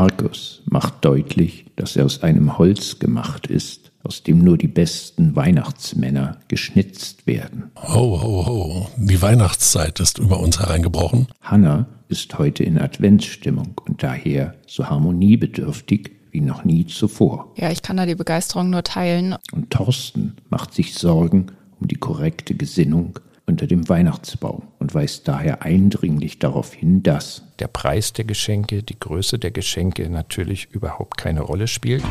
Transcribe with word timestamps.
Markus 0.00 0.62
macht 0.64 1.04
deutlich, 1.04 1.66
dass 1.76 1.94
er 1.94 2.06
aus 2.06 2.22
einem 2.22 2.56
Holz 2.56 3.00
gemacht 3.00 3.48
ist, 3.48 3.92
aus 4.02 4.22
dem 4.22 4.38
nur 4.38 4.56
die 4.56 4.66
besten 4.66 5.36
Weihnachtsmänner 5.36 6.38
geschnitzt 6.48 7.26
werden. 7.26 7.70
Ho, 7.76 8.18
ho, 8.22 8.46
ho, 8.46 8.88
die 8.96 9.20
Weihnachtszeit 9.20 10.00
ist 10.00 10.18
über 10.18 10.40
uns 10.40 10.58
hereingebrochen. 10.58 11.26
Hanna 11.42 11.86
ist 12.08 12.38
heute 12.38 12.64
in 12.64 12.78
Adventsstimmung 12.78 13.78
und 13.86 14.02
daher 14.02 14.54
so 14.66 14.88
harmoniebedürftig 14.88 16.12
wie 16.30 16.40
noch 16.40 16.64
nie 16.64 16.86
zuvor. 16.86 17.52
Ja, 17.58 17.70
ich 17.70 17.82
kann 17.82 17.98
da 17.98 18.06
die 18.06 18.14
Begeisterung 18.14 18.70
nur 18.70 18.82
teilen. 18.82 19.36
Und 19.52 19.68
Thorsten 19.68 20.36
macht 20.48 20.72
sich 20.72 20.94
Sorgen 20.94 21.48
um 21.78 21.88
die 21.88 21.96
korrekte 21.96 22.54
Gesinnung 22.54 23.18
unter 23.50 23.66
dem 23.66 23.88
Weihnachtsbaum 23.88 24.62
und 24.78 24.94
weist 24.94 25.26
daher 25.26 25.62
eindringlich 25.62 26.38
darauf 26.38 26.72
hin, 26.72 27.02
dass 27.02 27.42
der 27.58 27.66
Preis 27.66 28.12
der 28.12 28.24
Geschenke, 28.24 28.84
die 28.84 28.98
Größe 28.98 29.38
der 29.40 29.50
Geschenke 29.50 30.08
natürlich 30.08 30.68
überhaupt 30.70 31.18
keine 31.18 31.40
Rolle 31.40 31.66
spielt. 31.66 32.04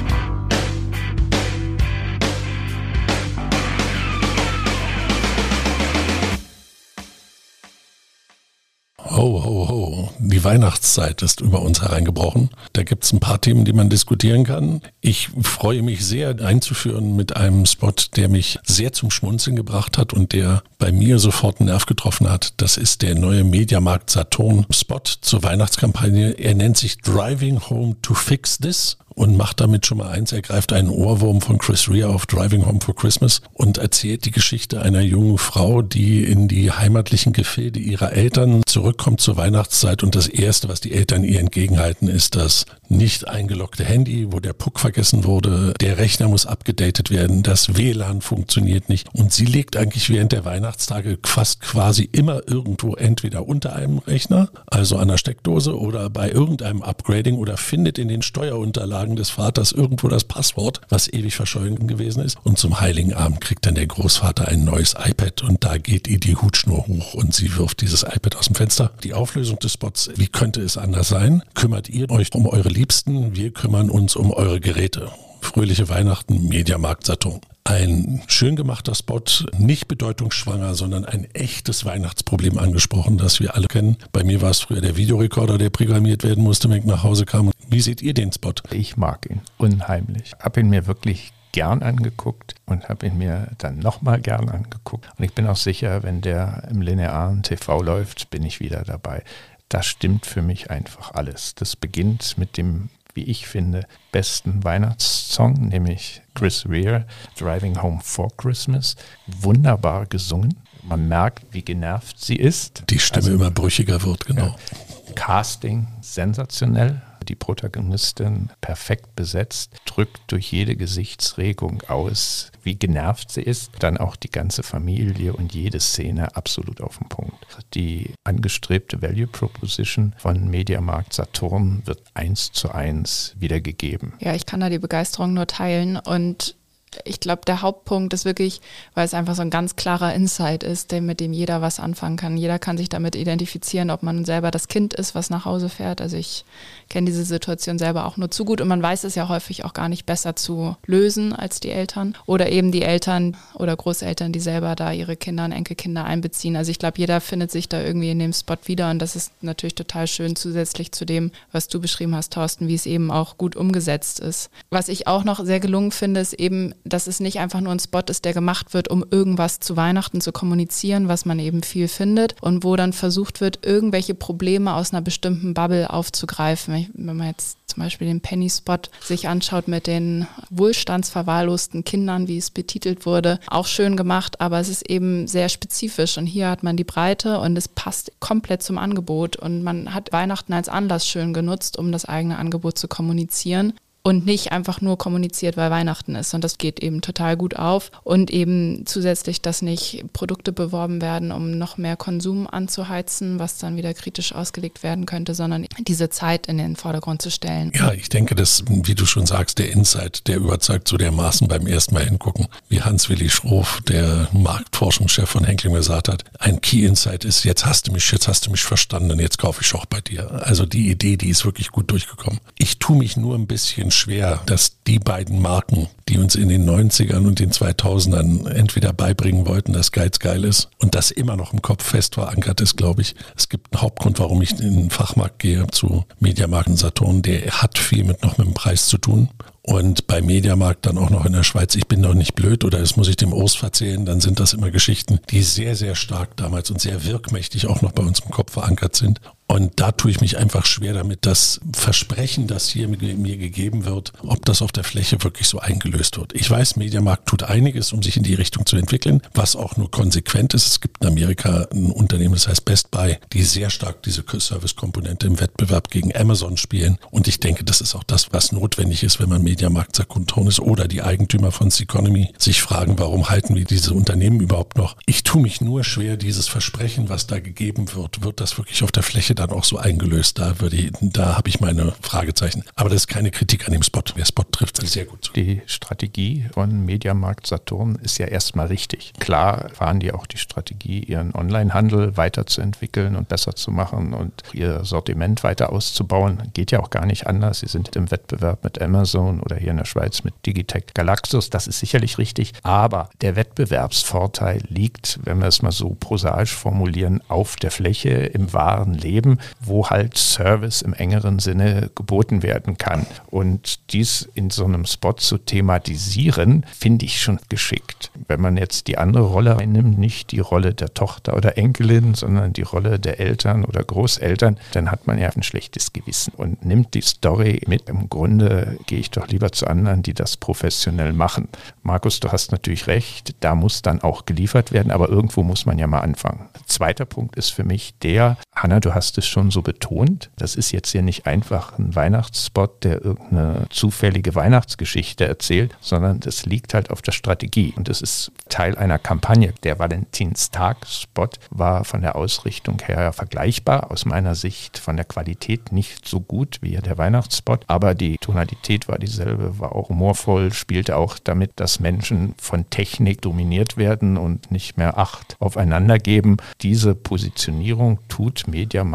Ho, 8.98 9.44
ho, 9.44 9.70
ho. 9.70 9.79
Die 10.22 10.44
Weihnachtszeit 10.44 11.22
ist 11.22 11.40
über 11.40 11.62
uns 11.62 11.82
hereingebrochen. 11.82 12.50
Da 12.74 12.84
gibt 12.84 13.06
es 13.06 13.14
ein 13.14 13.22
paar 13.22 13.40
Themen, 13.40 13.64
die 13.64 13.72
man 13.72 13.90
diskutieren 13.90 14.44
kann. 14.44 14.82
Ich 15.00 15.30
freue 15.42 15.82
mich 15.82 16.06
sehr, 16.06 16.36
einzuführen 16.42 17.16
mit 17.16 17.38
einem 17.38 17.66
Spot, 17.66 17.94
der 18.18 18.28
mich 18.28 18.60
sehr 18.64 18.92
zum 18.92 19.12
Schmunzeln 19.12 19.56
gebracht 19.56 19.98
hat 19.98 20.12
und 20.12 20.34
der 20.34 20.62
bei 20.78 20.92
mir 20.92 21.20
sofort 21.20 21.60
einen 21.60 21.70
Nerv 21.70 21.86
getroffen 21.86 22.30
hat. 22.30 22.54
Das 22.58 22.76
ist 22.76 23.02
der 23.02 23.16
neue 23.16 23.46
Mediamarkt 23.46 24.10
Saturn 24.10 24.66
Spot 24.72 25.02
zur 25.22 25.42
Weihnachtskampagne. 25.44 26.32
Er 26.32 26.54
nennt 26.54 26.76
sich 26.76 26.98
Driving 26.98 27.62
Home 27.70 27.96
to 28.02 28.14
Fix 28.14 28.58
This 28.58 28.98
und 29.20 29.36
macht 29.36 29.60
damit 29.60 29.86
schon 29.86 29.98
mal 29.98 30.10
eins. 30.10 30.32
Er 30.32 30.42
greift 30.42 30.72
einen 30.72 30.90
Ohrwurm 30.90 31.42
von 31.42 31.58
Chris 31.58 31.90
Rea 31.90 32.08
auf 32.08 32.26
Driving 32.26 32.66
Home 32.66 32.80
for 32.80 32.96
Christmas 32.96 33.42
und 33.52 33.78
erzählt 33.78 34.24
die 34.24 34.32
Geschichte 34.32 34.82
einer 34.82 35.02
jungen 35.02 35.38
Frau, 35.38 35.82
die 35.82 36.24
in 36.24 36.48
die 36.48 36.72
heimatlichen 36.72 37.34
Gefilde 37.34 37.80
ihrer 37.80 38.14
Eltern 38.14 38.62
zurückkommt 38.66 39.20
zur 39.20 39.36
Weihnachtszeit. 39.36 40.04
Und 40.04 40.16
das 40.16 40.28
erste, 40.28 40.70
was 40.70 40.80
die 40.80 40.94
Eltern 40.94 41.26
ihr 41.26 41.42
entgegenhalten, 41.42 42.08
ist 42.08 42.38
das 42.38 42.66
nicht 42.88 43.28
eingeloggte 43.28 43.84
Handy, 43.84 44.32
wo 44.32 44.40
der 44.40 44.54
Puck 44.54 44.80
vergessen 44.80 45.26
wurde, 45.26 45.74
der 45.82 45.98
Rechner 45.98 46.30
muss 46.30 46.46
abgedatet 46.46 47.12
werden, 47.12 47.44
das 47.44 47.76
WLAN 47.76 48.22
funktioniert 48.22 48.88
nicht. 48.88 49.08
Und 49.14 49.34
sie 49.34 49.46
liegt 49.46 49.76
eigentlich 49.76 50.10
während 50.10 50.32
der 50.32 50.46
Weihnachtstage 50.46 51.20
fast 51.26 51.60
quasi 51.60 52.10
immer 52.12 52.48
irgendwo 52.48 52.96
entweder 52.96 53.48
unter 53.48 53.76
einem 53.76 54.00
Rechner, 54.00 54.50
also 54.68 54.96
an 54.96 55.10
der 55.10 55.18
Steckdose 55.18 55.78
oder 55.78 56.10
bei 56.10 56.32
irgendeinem 56.32 56.82
Upgrading 56.82 57.36
oder 57.36 57.58
findet 57.58 58.00
in 58.00 58.08
den 58.08 58.22
Steuerunterlagen 58.22 59.09
des 59.16 59.30
Vaters 59.30 59.72
irgendwo 59.72 60.08
das 60.08 60.24
Passwort, 60.24 60.82
was 60.90 61.12
ewig 61.12 61.36
verschollen 61.36 61.88
gewesen 61.88 62.24
ist 62.24 62.38
und 62.44 62.58
zum 62.58 62.80
Heiligen 62.80 63.14
Abend 63.14 63.42
kriegt 63.42 63.66
dann 63.66 63.76
der 63.76 63.88
Großvater 63.88 64.48
ein 64.48 64.64
neues 64.64 64.96
iPad 64.98 65.44
und 65.44 65.64
da 65.64 65.78
geht 65.78 66.08
ihr 66.08 66.20
die 66.20 66.36
Hutschnur 66.36 66.88
hoch 66.88 67.14
und 67.14 67.34
sie 67.34 67.56
wirft 67.58 67.82
dieses 67.82 68.04
iPad 68.04 68.38
aus 68.38 68.46
dem 68.46 68.56
Fenster. 68.56 68.92
Die 69.04 69.14
Auflösung 69.14 69.60
des 69.60 69.74
Spots, 69.74 70.10
wie 70.16 70.28
könnte 70.28 70.62
es 70.62 70.78
anders 70.78 71.10
sein? 71.10 71.44
Kümmert 71.54 71.90
ihr 71.90 72.10
euch 72.10 72.34
um 72.34 72.48
eure 72.48 72.70
Liebsten, 72.70 73.36
wir 73.36 73.52
kümmern 73.52 73.90
uns 73.90 74.16
um 74.16 74.32
eure 74.32 74.60
Geräte. 74.60 75.10
Fröhliche 75.42 75.90
Weihnachten, 75.90 76.48
Mediamarkt 76.48 77.06
Saturn. 77.06 77.42
Ein 77.70 78.24
schön 78.26 78.56
gemachter 78.56 78.96
Spot, 78.96 79.22
nicht 79.56 79.88
bedeutungsschwanger, 79.88 80.74
sondern 80.74 81.06
ein 81.06 81.26
echtes 81.36 81.86
Weihnachtsproblem 81.86 82.58
angesprochen, 82.58 83.20
das 83.20 83.40
wir 83.40 83.54
alle 83.54 83.68
kennen. 83.68 83.98
Bei 84.12 84.24
mir 84.24 84.42
war 84.42 84.50
es 84.50 84.62
früher 84.62 84.82
der 84.82 84.98
Videorekorder, 84.98 85.60
der 85.60 85.70
programmiert 85.70 86.24
werden 86.24 86.44
musste, 86.44 86.68
wenn 86.68 86.80
ich 86.80 86.86
nach 86.86 87.04
Hause 87.04 87.28
kam. 87.28 87.52
Wie 87.68 87.82
seht 87.82 88.02
ihr 88.02 88.16
den 88.16 88.34
Spot? 88.34 88.56
Ich 88.72 88.98
mag 88.98 89.30
ihn 89.30 89.42
unheimlich. 89.60 90.32
Hab 90.40 90.58
ihn 90.58 90.72
mir 90.72 90.88
wirklich 90.88 91.32
gern 91.52 91.84
angeguckt 91.84 92.56
und 92.66 92.90
habe 92.90 93.06
ihn 93.06 93.20
mir 93.20 93.52
dann 93.60 93.78
nochmal 93.78 94.20
gern 94.20 94.50
angeguckt. 94.50 95.08
Und 95.16 95.24
ich 95.24 95.34
bin 95.34 95.46
auch 95.46 95.56
sicher, 95.56 96.02
wenn 96.02 96.22
der 96.22 96.68
im 96.72 96.82
linearen 96.82 97.44
TV 97.44 97.84
läuft, 97.84 98.32
bin 98.32 98.42
ich 98.42 98.60
wieder 98.60 98.82
dabei 98.84 99.24
da 99.70 99.84
stimmt 99.84 100.26
für 100.26 100.42
mich 100.42 100.72
einfach 100.72 101.14
alles. 101.14 101.54
Das 101.56 101.76
beginnt 101.76 102.38
mit 102.38 102.58
dem, 102.58 102.90
wie 103.14 103.24
ich 103.24 103.48
finde, 103.48 103.86
besten 104.12 104.64
Weihnachtssong, 104.64 105.68
nämlich 105.70 106.22
Chris 106.36 106.66
Rea, 106.68 107.06
Driving 107.38 107.82
Home 107.82 108.00
for 108.04 108.30
Christmas. 108.38 108.96
Wunderbar 109.28 110.06
gesungen. 110.06 110.56
Man 110.84 111.08
merkt, 111.08 111.46
wie 111.52 111.62
genervt 111.62 112.20
sie 112.20 112.36
ist. 112.36 112.84
Die 112.90 113.00
Stimme 113.00 113.26
also, 113.26 113.34
immer 113.34 113.52
brüchiger 113.52 114.02
wird, 114.04 114.26
genau. 114.26 114.46
Ja. 114.48 115.14
Casting 115.16 115.88
sensationell 116.02 117.02
die 117.30 117.36
Protagonistin 117.36 118.50
perfekt 118.60 119.16
besetzt, 119.16 119.72
drückt 119.86 120.20
durch 120.28 120.52
jede 120.52 120.76
Gesichtsregung 120.76 121.84
aus, 121.88 122.52
wie 122.64 122.76
genervt 122.76 123.32
sie 123.32 123.42
ist. 123.42 123.72
Dann 123.80 123.98
auch 123.98 124.16
die 124.16 124.32
ganze 124.32 124.64
Familie 124.64 125.34
und 125.34 125.54
jede 125.54 125.80
Szene 125.80 126.36
absolut 126.36 126.82
auf 126.82 126.98
den 126.98 127.08
Punkt. 127.08 127.46
Die 127.74 128.14
angestrebte 128.24 129.02
Value 129.02 129.28
Proposition 129.28 130.14
von 130.18 130.50
Mediamarkt 130.50 131.14
Saturn 131.14 131.84
wird 131.86 132.02
eins 132.14 132.52
zu 132.52 132.72
eins 132.72 133.36
wiedergegeben. 133.38 134.14
Ja, 134.20 134.34
ich 134.34 134.46
kann 134.46 134.60
da 134.60 134.70
die 134.70 134.80
Begeisterung 134.80 135.34
nur 135.34 135.48
teilen 135.48 135.98
und 135.98 136.56
ich 137.06 137.20
glaube, 137.20 137.42
der 137.46 137.62
Hauptpunkt 137.62 138.14
ist 138.14 138.26
wirklich, 138.26 138.62
weil 138.96 139.06
es 139.06 139.14
einfach 139.14 139.36
so 139.36 139.42
ein 139.42 139.50
ganz 139.50 139.76
klarer 139.76 140.14
Insight 140.14 140.64
ist, 140.64 140.92
mit 140.92 141.20
dem 141.20 141.34
jeder 141.34 141.62
was 141.62 141.80
anfangen 141.80 142.18
kann. 142.18 142.38
Jeder 142.38 142.60
kann 142.60 142.78
sich 142.78 142.90
damit 142.90 143.16
identifizieren, 143.16 143.92
ob 143.92 144.04
man 144.04 144.26
selber 144.26 144.52
das 144.52 144.68
Kind 144.68 144.94
ist, 144.94 145.16
was 145.16 145.30
nach 145.30 145.46
Hause 145.46 145.70
fährt. 145.70 146.02
Also 146.02 146.18
ich 146.18 146.46
kenne 146.90 147.06
diese 147.06 147.24
Situation 147.24 147.78
selber 147.78 148.06
auch 148.06 148.18
nur 148.18 148.32
zu 148.32 148.46
gut 148.46 148.62
und 148.62 148.68
man 148.68 148.82
weiß 148.82 149.04
es 149.04 149.16
ja 149.16 149.30
häufig 149.30 149.66
auch 149.66 149.74
gar 149.74 149.90
nicht 149.90 150.06
besser 150.06 150.36
zu 150.36 150.76
lösen 150.86 151.34
als 151.34 151.60
die 151.60 151.70
Eltern 151.70 152.16
oder 152.26 152.52
eben 152.52 152.72
die 152.72 152.82
Eltern 152.82 153.38
oder 153.54 153.76
Großeltern, 153.76 154.32
die 154.32 154.40
selber 154.40 154.76
da 154.76 154.92
ihre 154.92 155.16
Kinder 155.16 155.46
und 155.46 155.52
Enkelkinder 155.52 156.06
einbeziehen. 156.06 156.56
Also 156.56 156.72
ich 156.72 156.80
glaube, 156.80 156.98
jeder 156.98 157.22
findet 157.22 157.52
sich 157.52 157.70
da 157.70 157.82
irgendwie 157.82 158.10
in 158.10 158.20
dem 158.20 158.34
Spot 158.34 158.58
wieder 158.66 158.90
und 158.90 159.00
das 159.00 159.16
ist 159.16 159.32
natürlich 159.42 159.76
total 159.76 160.08
schön 160.08 160.36
zusätzlich 160.36 160.92
zu 160.92 161.06
dem, 161.06 161.32
was 161.52 161.68
du 161.68 161.80
beschrieben 161.80 162.16
hast, 162.16 162.34
Thorsten, 162.34 162.68
wie 162.68 162.76
es 162.76 162.88
eben 162.88 163.12
auch 163.12 163.38
gut 163.38 163.56
umgesetzt 163.56 164.20
ist. 164.20 164.50
Was 164.72 164.90
ich 164.90 165.08
auch 165.08 165.24
noch 165.24 165.44
sehr 165.46 165.60
gelungen 165.60 165.92
finde, 165.92 166.20
ist 166.20 166.34
eben 166.34 166.74
dass 166.84 167.08
es 167.08 167.20
nicht 167.20 167.40
einfach 167.40 167.62
nur 167.62 167.72
ein 167.72 167.80
Spot 167.80 168.02
ist, 168.08 168.26
der 168.26 168.34
gemacht 168.34 168.74
wird, 168.74 168.90
um 168.90 169.06
irgendwas 169.10 169.60
zu 169.60 169.78
Weihnachten 169.78 170.22
zu 170.22 170.32
kommunizieren, 170.32 171.08
was 171.08 171.26
man 171.26 171.40
eben 171.40 171.64
viel 171.64 171.88
findet 171.88 172.36
und 172.42 172.64
wo 172.64 172.76
dann 172.76 172.94
versucht 172.94 173.42
wird, 173.42 173.66
irgendwelche 173.66 174.16
Probleme 174.16 174.74
aus 174.74 174.94
einer 174.94 175.02
bestimmten 175.02 175.54
Bubble 175.54 175.90
aufzugreifen. 175.90 176.90
Wenn 176.94 177.18
man 177.18 177.28
jetzt 177.28 177.58
zum 177.70 177.84
Beispiel 177.84 178.08
den 178.08 178.22
Penny-Spot 178.22 178.80
sich 179.02 179.28
anschaut 179.28 179.68
mit 179.68 179.88
den 179.88 180.28
wohlstandsverwahrlosten 180.50 181.84
Kindern, 181.84 182.28
wie 182.28 182.38
es 182.38 182.50
betitelt 182.50 183.06
wurde, 183.06 183.40
auch 183.48 183.68
schön 183.68 183.96
gemacht, 183.96 184.42
aber 184.42 184.60
es 184.60 184.70
ist 184.70 184.90
eben 184.90 185.28
sehr 185.28 185.50
spezifisch 185.50 186.18
und 186.18 186.26
hier 186.26 186.50
hat 186.50 186.64
man 186.64 186.78
die 186.78 186.84
Breite 186.84 187.40
und 187.40 187.58
es 187.58 187.68
passt 187.68 188.12
komplett 188.20 188.64
zum 188.64 188.78
Angebot 188.78 189.36
und 189.36 189.64
man 189.64 189.94
hat 189.94 190.12
Weihnachten 190.12 190.54
als 190.54 190.70
Anlass 190.70 191.08
schön 191.08 191.34
genutzt, 191.34 191.78
um 191.78 191.92
das 191.92 192.06
eigene 192.06 192.38
Angebot 192.38 192.78
zu 192.78 192.88
kommunizieren 192.88 193.74
und 194.10 194.26
nicht 194.26 194.52
einfach 194.52 194.82
nur 194.82 194.98
kommuniziert, 194.98 195.56
weil 195.56 195.70
Weihnachten 195.70 196.16
ist. 196.16 196.34
Und 196.34 196.44
das 196.44 196.58
geht 196.58 196.82
eben 196.82 197.02
total 197.02 197.38
gut 197.38 197.56
auf. 197.56 197.92
Und 198.04 198.32
eben 198.32 198.88
zusätzlich, 198.88 199.40
dass 199.40 199.62
nicht 199.62 200.04
Produkte 200.14 200.52
beworben 200.52 201.00
werden, 201.00 201.32
um 201.32 201.60
noch 201.60 201.78
mehr 201.78 201.96
Konsum 201.96 202.48
anzuheizen, 202.48 203.38
was 203.38 203.60
dann 203.60 203.78
wieder 203.78 203.94
kritisch 203.94 204.34
ausgelegt 204.34 204.82
werden 204.82 205.06
könnte, 205.06 205.36
sondern 205.36 205.68
diese 205.88 206.10
Zeit 206.10 206.48
in 206.48 206.58
den 206.58 206.76
Vordergrund 206.76 207.22
zu 207.22 207.30
stellen. 207.30 207.72
Ja, 207.76 207.92
ich 207.94 208.10
denke, 208.10 208.34
dass, 208.34 208.64
wie 208.68 208.96
du 208.96 209.06
schon 209.06 209.28
sagst, 209.28 209.60
der 209.60 209.72
Insight, 209.72 210.28
der 210.28 210.38
überzeugt 210.38 210.88
so 210.88 210.98
dermaßen 210.98 211.48
beim 211.48 211.68
ersten 211.68 211.94
Mal 211.94 212.04
hingucken, 212.04 212.48
wie 212.68 212.82
Hans-Willi 212.82 213.30
Schroff, 213.30 213.80
der 213.88 214.28
Marktforschungschef 214.32 215.30
von 215.30 215.44
Henkling 215.44 215.76
gesagt 215.76 216.08
hat, 216.08 216.24
ein 216.40 216.62
Key 216.62 216.84
Insight 216.84 217.26
ist, 217.26 217.44
jetzt 217.44 217.68
hast 217.68 217.88
du 217.88 217.92
mich, 217.92 218.12
jetzt 218.12 218.28
hast 218.28 218.48
du 218.48 218.50
mich 218.50 218.64
verstanden, 218.64 219.20
jetzt 219.20 219.38
kaufe 219.38 219.62
ich 219.62 219.76
auch 219.76 219.86
bei 219.86 220.02
dir. 220.02 220.48
Also 220.48 220.66
die 220.66 220.90
Idee, 220.90 221.16
die 221.16 221.30
ist 221.30 221.46
wirklich 221.46 221.70
gut 221.70 221.92
durchgekommen. 221.92 222.40
Ich 222.58 222.80
tue 222.80 222.98
mich 222.98 223.16
nur 223.16 223.36
ein 223.36 223.46
bisschen 223.46 223.92
schwer, 224.00 224.42
dass 224.46 224.82
die 224.88 225.00
beiden 225.00 225.42
Marken, 225.42 225.88
die 226.08 226.18
uns 226.18 226.36
in 226.36 226.50
den 226.50 226.68
90ern 226.68 227.28
und 227.28 227.40
den 227.40 227.52
2000ern 227.52 228.50
entweder 228.50 228.94
beibringen 228.94 229.46
wollten, 229.46 229.74
dass 229.74 229.92
Geiz 229.92 230.20
geil 230.20 230.44
ist 230.44 230.70
und 230.80 230.96
das 230.96 231.12
immer 231.12 231.36
noch 231.36 231.54
im 231.54 231.62
Kopf 231.62 231.84
fest 231.84 232.16
verankert 232.16 232.62
ist, 232.62 232.78
glaube 232.78 233.02
ich. 233.02 233.16
Es 233.36 233.50
gibt 233.50 233.74
einen 233.74 233.82
Hauptgrund, 233.82 234.20
warum 234.20 234.42
ich 234.42 234.60
in 234.60 234.76
den 234.76 234.90
Fachmarkt 234.90 235.40
gehe 235.40 235.68
zu 235.68 236.06
Mediamarken 236.20 236.78
Saturn. 236.78 237.22
Der 237.22 237.62
hat 237.62 237.78
viel 237.78 238.04
mit 238.04 238.24
noch 238.24 238.38
mit 238.38 238.48
dem 238.48 238.54
Preis 238.54 238.88
zu 238.88 238.98
tun. 238.98 239.30
Und 239.62 240.08
bei 240.08 240.22
Mediamarkt 240.22 240.88
dann 240.88 240.98
auch 240.98 241.12
noch 241.12 241.26
in 241.26 241.34
der 241.34 241.44
Schweiz, 241.44 241.76
ich 241.76 241.88
bin 241.88 242.02
doch 242.02 242.16
nicht 242.16 242.34
blöd 242.34 242.64
oder 242.64 242.80
das 242.80 242.96
muss 242.96 243.08
ich 243.08 243.18
dem 243.18 243.34
Urs 243.34 243.56
verzählen, 243.56 244.04
dann 244.04 244.20
sind 244.20 244.40
das 244.40 244.54
immer 244.54 244.72
Geschichten, 244.72 245.20
die 245.30 245.44
sehr, 245.44 245.76
sehr 245.76 245.94
stark 245.94 246.36
damals 246.38 246.72
und 246.72 246.82
sehr 246.82 247.06
wirkmächtig 247.06 247.68
auch 247.68 247.84
noch 247.84 247.92
bei 247.92 248.02
uns 248.02 248.20
im 248.22 248.32
Kopf 248.32 248.54
verankert 248.54 248.96
sind. 248.96 249.22
Und 249.52 249.80
da 249.80 249.92
tue 249.92 250.12
ich 250.12 250.22
mich 250.22 250.38
einfach 250.38 250.68
schwer 250.68 250.94
damit, 250.94 251.26
das 251.26 251.60
Versprechen, 251.74 252.46
das 252.46 252.70
hier 252.70 252.88
mir 252.88 253.38
gegeben 253.38 253.86
wird, 253.86 254.14
ob 254.22 254.46
das 254.46 254.62
auf 254.62 254.72
der 254.72 254.84
Fläche 254.84 255.24
wirklich 255.24 255.48
so 255.48 255.58
eingelöst 255.60 256.18
wird. 256.18 256.34
Ich 256.34 256.50
weiß, 256.50 256.76
Mediamarkt 256.76 257.28
tut 257.28 257.42
einiges, 257.42 257.92
um 257.92 258.04
sich 258.04 258.16
in 258.16 258.22
die 258.22 258.36
Richtung 258.36 258.68
zu 258.68 258.78
entwickeln, 258.78 259.22
was 259.34 259.56
auch 259.56 259.76
nur 259.76 259.90
konsequent 259.90 260.54
ist. 260.54 260.68
Es 260.68 260.82
gibt 260.82 261.02
in 261.02 261.08
Amerika 261.08 261.68
ein 261.74 261.92
Unternehmen, 261.92 262.36
das 262.36 262.48
heißt 262.48 262.64
Best 262.64 262.92
Buy, 262.92 263.18
die 263.34 263.42
sehr 263.42 263.72
stark 263.72 264.04
diese 264.04 264.24
Service-Komponente 264.24 265.26
im 265.26 265.40
Wettbewerb 265.40 265.90
gegen 265.90 266.16
Amazon 266.16 266.56
spielen. 266.56 267.00
Und 267.10 267.28
ich 267.28 267.40
denke, 267.40 267.64
das 267.64 267.82
ist 267.82 267.96
auch 267.96 268.04
das, 268.04 268.32
was 268.32 268.52
notwendig 268.52 269.04
ist, 269.04 269.20
wenn 269.20 269.30
man 269.30 269.42
Mediamarkt 269.42 269.96
Sakunton 269.96 270.46
ist 270.46 270.60
oder 270.60 270.88
die 270.88 271.02
Eigentümer 271.02 271.52
von 271.52 271.72
Seconomy 271.72 272.32
sich 272.38 272.62
fragen, 272.62 273.00
warum 273.00 273.30
halten 273.30 273.56
wir 273.56 273.66
diese 273.66 273.96
Unternehmen 273.96 274.42
überhaupt 274.42 274.78
noch? 274.78 274.96
Ich 275.08 275.24
tue 275.24 275.42
mich 275.42 275.60
nur 275.60 275.84
schwer, 275.84 276.18
dieses 276.18 276.48
Versprechen, 276.48 277.10
was 277.10 277.26
da 277.26 277.40
gegeben 277.40 277.96
wird, 277.96 278.22
wird 278.22 278.42
das 278.42 278.56
wirklich 278.60 278.84
auf 278.84 278.92
der 278.92 279.02
Fläche 279.02 279.39
dann 279.40 279.52
auch 279.52 279.64
so 279.64 279.78
eingelöst? 279.78 280.40
Da 280.40 280.60
würde 280.60 280.92
da 281.02 281.38
habe 281.38 281.50
ich 281.50 281.60
meine 281.60 281.94
Fragezeichen. 282.02 282.64
Aber 282.76 282.90
das 282.90 283.02
ist 283.02 283.08
keine 283.08 283.32
Kritik 283.32 283.66
an 283.66 283.74
dem 283.74 283.84
Spot. 283.84 284.02
Der 284.16 284.26
Spot 284.26 284.44
trifft 284.44 284.86
sehr 284.88 285.06
gut 285.06 285.26
zu. 285.26 285.34
Die 285.34 285.62
Strategie 285.66 286.46
von 286.54 286.86
Mediamarkt 286.86 287.48
Saturn 287.48 287.96
ist 288.02 288.18
ja 288.18 288.28
erstmal 288.28 288.68
richtig. 288.68 289.14
Klar 289.20 289.70
fahren 289.74 290.00
die 290.00 290.14
auch 290.14 290.26
die 290.26 290.38
Strategie, 290.38 291.04
ihren 291.04 291.36
Onlinehandel 291.36 292.18
weiterzuentwickeln 292.18 293.16
und 293.16 293.30
besser 293.30 293.56
zu 293.56 293.72
machen 293.72 294.14
und 294.14 294.44
ihr 294.54 294.84
Sortiment 294.84 295.44
weiter 295.44 295.72
auszubauen. 295.72 296.50
Geht 296.54 296.72
ja 296.72 296.80
auch 296.80 296.90
gar 296.90 297.06
nicht 297.06 297.28
anders. 297.28 297.60
Sie 297.60 297.68
sind 297.68 297.96
im 297.96 298.12
Wettbewerb 298.12 298.64
mit 298.64 298.82
Amazon 298.82 299.40
oder 299.42 299.56
hier 299.56 299.72
in 299.72 299.78
der 299.78 299.86
Schweiz 299.86 300.24
mit 300.24 300.34
Digitech 300.46 300.94
Galaxus. 300.94 301.50
Das 301.50 301.68
ist 301.68 301.80
sicherlich 301.80 302.18
richtig. 302.18 302.54
Aber 302.64 303.10
der 303.22 303.36
Wettbewerbsvorteil 303.36 304.64
liegt, 304.70 305.20
wenn 305.24 305.40
wir 305.40 305.48
es 305.48 305.62
mal 305.62 305.72
so 305.72 305.96
prosaisch 306.00 306.54
formulieren, 306.54 307.22
auf 307.28 307.56
der 307.56 307.72
Fläche 307.72 308.10
im 308.10 308.54
wahren 308.54 308.94
Leben, 308.94 309.29
wo 309.60 309.90
halt 309.90 310.18
Service 310.18 310.82
im 310.82 310.94
engeren 310.94 311.40
Sinne 311.40 311.92
geboten 311.96 312.44
werden 312.44 312.78
kann. 312.78 313.06
Und 313.28 313.92
dies 313.94 314.30
in 314.34 314.50
so 314.50 314.66
einem 314.66 314.86
Spot 314.86 315.14
zu 315.14 315.38
thematisieren, 315.38 316.66
finde 316.78 317.06
ich 317.06 317.22
schon 317.22 317.40
geschickt. 317.50 318.12
Wenn 318.28 318.42
man 318.42 318.58
jetzt 318.58 318.88
die 318.88 318.98
andere 318.98 319.26
Rolle 319.26 319.58
einnimmt, 319.58 319.98
nicht 319.98 320.32
die 320.32 320.40
Rolle 320.40 320.74
der 320.74 320.94
Tochter 320.94 321.36
oder 321.36 321.58
Enkelin, 321.58 322.16
sondern 322.16 322.54
die 322.54 322.62
Rolle 322.62 323.00
der 323.00 323.20
Eltern 323.20 323.66
oder 323.66 323.84
Großeltern, 323.84 324.58
dann 324.72 324.92
hat 324.92 325.08
man 325.08 325.20
ja 325.20 325.30
ein 325.30 325.44
schlechtes 325.44 325.94
Gewissen 325.94 326.34
und 326.36 326.66
nimmt 326.66 326.94
die 326.94 327.02
Story 327.02 327.62
mit. 327.68 327.90
Im 327.90 328.10
Grunde 328.10 328.78
gehe 328.88 329.00
ich 329.00 329.12
doch 329.12 329.28
lieber 329.28 329.52
zu 329.52 329.68
anderen, 329.68 330.04
die 330.04 330.14
das 330.14 330.38
professionell 330.38 331.14
machen. 331.14 331.48
Markus, 331.84 332.20
du 332.20 332.32
hast 332.32 332.52
natürlich 332.52 332.88
recht, 332.88 333.36
da 333.40 333.56
muss 333.56 333.82
dann 333.82 334.02
auch 334.02 334.26
geliefert 334.26 334.72
werden, 334.72 334.92
aber 334.92 335.10
irgendwo 335.10 335.44
muss 335.44 335.66
man 335.66 335.78
ja 335.80 335.88
mal 335.88 336.00
anfangen. 336.00 336.50
Zweiter 336.66 337.06
Punkt 337.06 337.36
ist 337.36 337.50
für 337.50 337.64
mich 337.64 337.94
der, 338.02 338.38
Hanna, 338.56 338.80
du 338.80 338.94
hast 338.94 339.18
es 339.20 339.28
schon 339.28 339.52
so 339.52 339.62
betont, 339.62 340.30
das 340.36 340.56
ist 340.56 340.72
jetzt 340.72 340.92
hier 340.92 341.02
nicht 341.02 341.28
einfach 341.28 341.78
ein 341.78 341.96
Weihnachtsspot, 341.96 342.84
der 342.84 343.04
irgendeine 343.04 343.68
zufällige 343.70 344.34
Weihnachtsgeschichte 344.36 345.26
erzählt, 345.26 345.76
sondern 345.80 346.20
das 346.20 346.46
liegt 346.46 346.74
halt 346.74 346.90
auf 346.90 347.02
der 347.02 347.12
Strategie 347.12 347.74
und 347.78 347.88
das 347.88 348.02
ist 348.02 348.32
Teil 348.50 348.78
einer 348.78 348.98
Kampagne. 349.00 349.54
Der 349.64 349.80
Valentinstag-Spot 349.80 351.30
war 351.52 351.86
von 351.86 352.02
der 352.02 352.16
Ausrichtung 352.16 352.80
her 352.84 353.14
vergleichbar, 353.14 353.92
aus 353.92 354.06
meiner 354.06 354.36
Sicht 354.36 354.78
von 354.78 354.96
der 354.96 355.06
Qualität 355.06 355.72
nicht 355.72 356.08
so 356.08 356.20
gut 356.20 356.58
wie 356.62 356.76
der 356.78 356.98
Weihnachtsspot, 356.98 357.66
aber 357.68 357.94
die 357.94 358.18
Tonalität 358.18 358.88
war 358.88 358.98
dieselbe, 358.98 359.60
war 359.60 359.76
auch 359.76 359.90
humorvoll, 359.90 360.52
spielte 360.54 360.98
auch 360.98 361.20
damit, 361.20 361.52
dass 361.58 361.80
Menschen 361.80 362.34
von 362.38 362.70
Technik 362.70 363.22
dominiert 363.22 363.78
werden 363.78 364.18
und 364.18 364.52
nicht 364.52 364.78
mehr 364.78 364.98
Acht 364.98 365.36
aufeinander 365.40 366.00
geben. 366.00 366.38
Diese 366.62 366.96
Positionierung 366.96 368.00
tut 368.08 368.48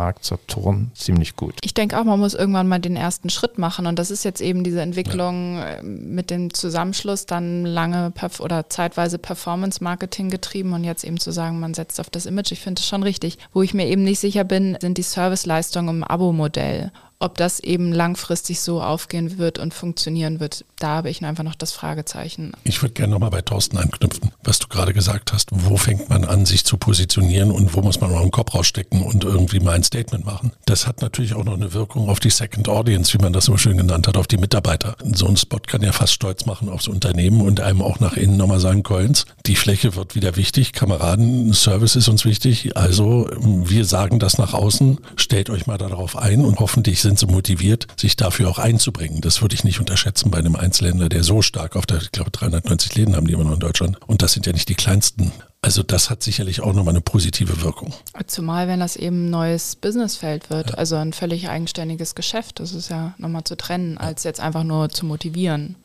Mediamarkt 0.04 0.24
Saturn 0.24 0.90
ziemlich 0.94 1.36
gut. 1.36 1.54
Ich 1.62 1.74
denke 1.74 1.98
auch, 1.98 2.04
man 2.04 2.20
muss 2.20 2.34
irgendwann 2.34 2.68
mal 2.68 2.78
den 2.78 2.96
ersten 2.96 3.30
Schritt 3.30 3.58
machen 3.58 3.86
und 3.86 3.98
das 3.98 4.10
ist 4.10 4.24
jetzt 4.24 4.40
eben 4.40 4.64
diese 4.64 4.80
Entwicklung 4.80 5.56
ja. 5.56 5.76
Äh, 5.76 5.82
mit 5.82 6.30
dem 6.30 6.52
Zusammenschluss, 6.52 7.26
dann 7.26 7.64
lange 7.64 8.12
oder 8.40 8.68
zeitweise 8.68 9.18
Performance-Marketing 9.18 10.30
getrieben 10.30 10.72
und 10.72 10.84
jetzt 10.84 11.04
eben 11.04 11.18
zu 11.18 11.32
sagen, 11.32 11.60
man 11.60 11.74
setzt 11.74 12.00
auf 12.00 12.10
das 12.10 12.26
Image. 12.26 12.52
Ich 12.52 12.60
finde 12.60 12.80
das 12.80 12.88
schon 12.88 13.02
richtig. 13.02 13.38
Wo 13.52 13.62
ich 13.62 13.74
mir 13.74 13.86
eben 13.86 14.02
nicht 14.02 14.20
sicher 14.20 14.44
bin, 14.44 14.76
sind 14.80 14.98
die 14.98 15.02
Serviceleistungen 15.02 15.96
im 15.96 16.04
Abo-Modell 16.04 16.92
ob 17.20 17.38
das 17.38 17.60
eben 17.60 17.90
langfristig 17.90 18.60
so 18.60 18.82
aufgehen 18.82 19.38
wird 19.38 19.58
und 19.58 19.72
funktionieren 19.72 20.40
wird, 20.40 20.66
da 20.84 20.96
habe 20.96 21.08
ich 21.08 21.24
einfach 21.24 21.44
noch 21.44 21.54
das 21.54 21.72
Fragezeichen. 21.72 22.52
Ich 22.62 22.82
würde 22.82 22.92
gerne 22.92 23.14
nochmal 23.14 23.30
bei 23.30 23.40
Thorsten 23.40 23.78
anknüpfen, 23.78 24.32
was 24.42 24.58
du 24.58 24.68
gerade 24.68 24.92
gesagt 24.92 25.32
hast. 25.32 25.48
Wo 25.50 25.78
fängt 25.78 26.10
man 26.10 26.26
an, 26.26 26.44
sich 26.44 26.66
zu 26.66 26.76
positionieren 26.76 27.50
und 27.50 27.74
wo 27.74 27.80
muss 27.80 28.02
man 28.02 28.12
mal 28.12 28.20
den 28.20 28.30
Kopf 28.30 28.54
rausstecken 28.54 29.00
und 29.00 29.24
irgendwie 29.24 29.60
mal 29.60 29.72
ein 29.72 29.82
Statement 29.82 30.26
machen? 30.26 30.52
Das 30.66 30.86
hat 30.86 31.00
natürlich 31.00 31.32
auch 31.32 31.44
noch 31.44 31.54
eine 31.54 31.72
Wirkung 31.72 32.10
auf 32.10 32.20
die 32.20 32.28
Second 32.28 32.68
Audience, 32.68 33.14
wie 33.14 33.22
man 33.22 33.32
das 33.32 33.46
so 33.46 33.56
schön 33.56 33.78
genannt 33.78 34.06
hat, 34.06 34.18
auf 34.18 34.26
die 34.26 34.36
Mitarbeiter. 34.36 34.94
So 35.14 35.26
ein 35.26 35.38
Spot 35.38 35.58
kann 35.66 35.80
ja 35.80 35.92
fast 35.92 36.12
stolz 36.12 36.44
machen 36.44 36.68
aufs 36.68 36.86
Unternehmen 36.86 37.40
und 37.40 37.62
einem 37.62 37.80
auch 37.80 37.98
nach 38.00 38.18
innen 38.18 38.36
nochmal 38.36 38.60
sagen, 38.60 38.82
Coins, 38.82 39.24
die 39.46 39.56
Fläche 39.56 39.96
wird 39.96 40.14
wieder 40.14 40.36
wichtig, 40.36 40.74
Kameraden, 40.74 41.54
Service 41.54 41.96
ist 41.96 42.08
uns 42.08 42.26
wichtig. 42.26 42.76
Also 42.76 43.30
wir 43.38 43.86
sagen 43.86 44.18
das 44.18 44.36
nach 44.36 44.52
außen, 44.52 44.98
stellt 45.16 45.48
euch 45.48 45.66
mal 45.66 45.78
darauf 45.78 46.18
ein 46.18 46.44
und 46.44 46.58
hoffentlich 46.58 47.00
sind 47.00 47.18
sie 47.18 47.26
motiviert, 47.26 47.86
sich 47.98 48.16
dafür 48.16 48.50
auch 48.50 48.58
einzubringen. 48.58 49.22
Das 49.22 49.40
würde 49.40 49.54
ich 49.54 49.64
nicht 49.64 49.80
unterschätzen 49.80 50.30
bei 50.30 50.40
einem 50.40 50.56
Einzelländer, 50.74 51.08
der 51.08 51.22
so 51.22 51.40
stark 51.40 51.76
auf 51.76 51.86
der, 51.86 51.98
ich 51.98 52.10
glaube, 52.10 52.32
390 52.32 52.96
Läden 52.96 53.14
haben 53.14 53.28
die 53.28 53.34
immer 53.34 53.44
noch 53.44 53.52
in 53.52 53.60
Deutschland. 53.60 53.96
Und 54.08 54.22
das 54.22 54.32
sind 54.32 54.44
ja 54.44 54.52
nicht 54.52 54.68
die 54.68 54.74
kleinsten. 54.74 55.30
Also 55.62 55.84
das 55.84 56.10
hat 56.10 56.24
sicherlich 56.24 56.62
auch 56.62 56.72
nochmal 56.72 56.94
eine 56.94 57.00
positive 57.00 57.62
Wirkung. 57.62 57.94
Zumal, 58.26 58.66
wenn 58.66 58.80
das 58.80 58.96
eben 58.96 59.26
ein 59.26 59.30
neues 59.30 59.76
Businessfeld 59.76 60.50
wird, 60.50 60.70
ja. 60.70 60.76
also 60.76 60.96
ein 60.96 61.12
völlig 61.12 61.48
eigenständiges 61.48 62.16
Geschäft, 62.16 62.58
das 62.58 62.72
ist 62.72 62.90
ja 62.90 63.14
nochmal 63.18 63.44
zu 63.44 63.56
trennen, 63.56 63.98
als 63.98 64.24
jetzt 64.24 64.40
einfach 64.40 64.64
nur 64.64 64.88
zu 64.88 65.06
motivieren. 65.06 65.76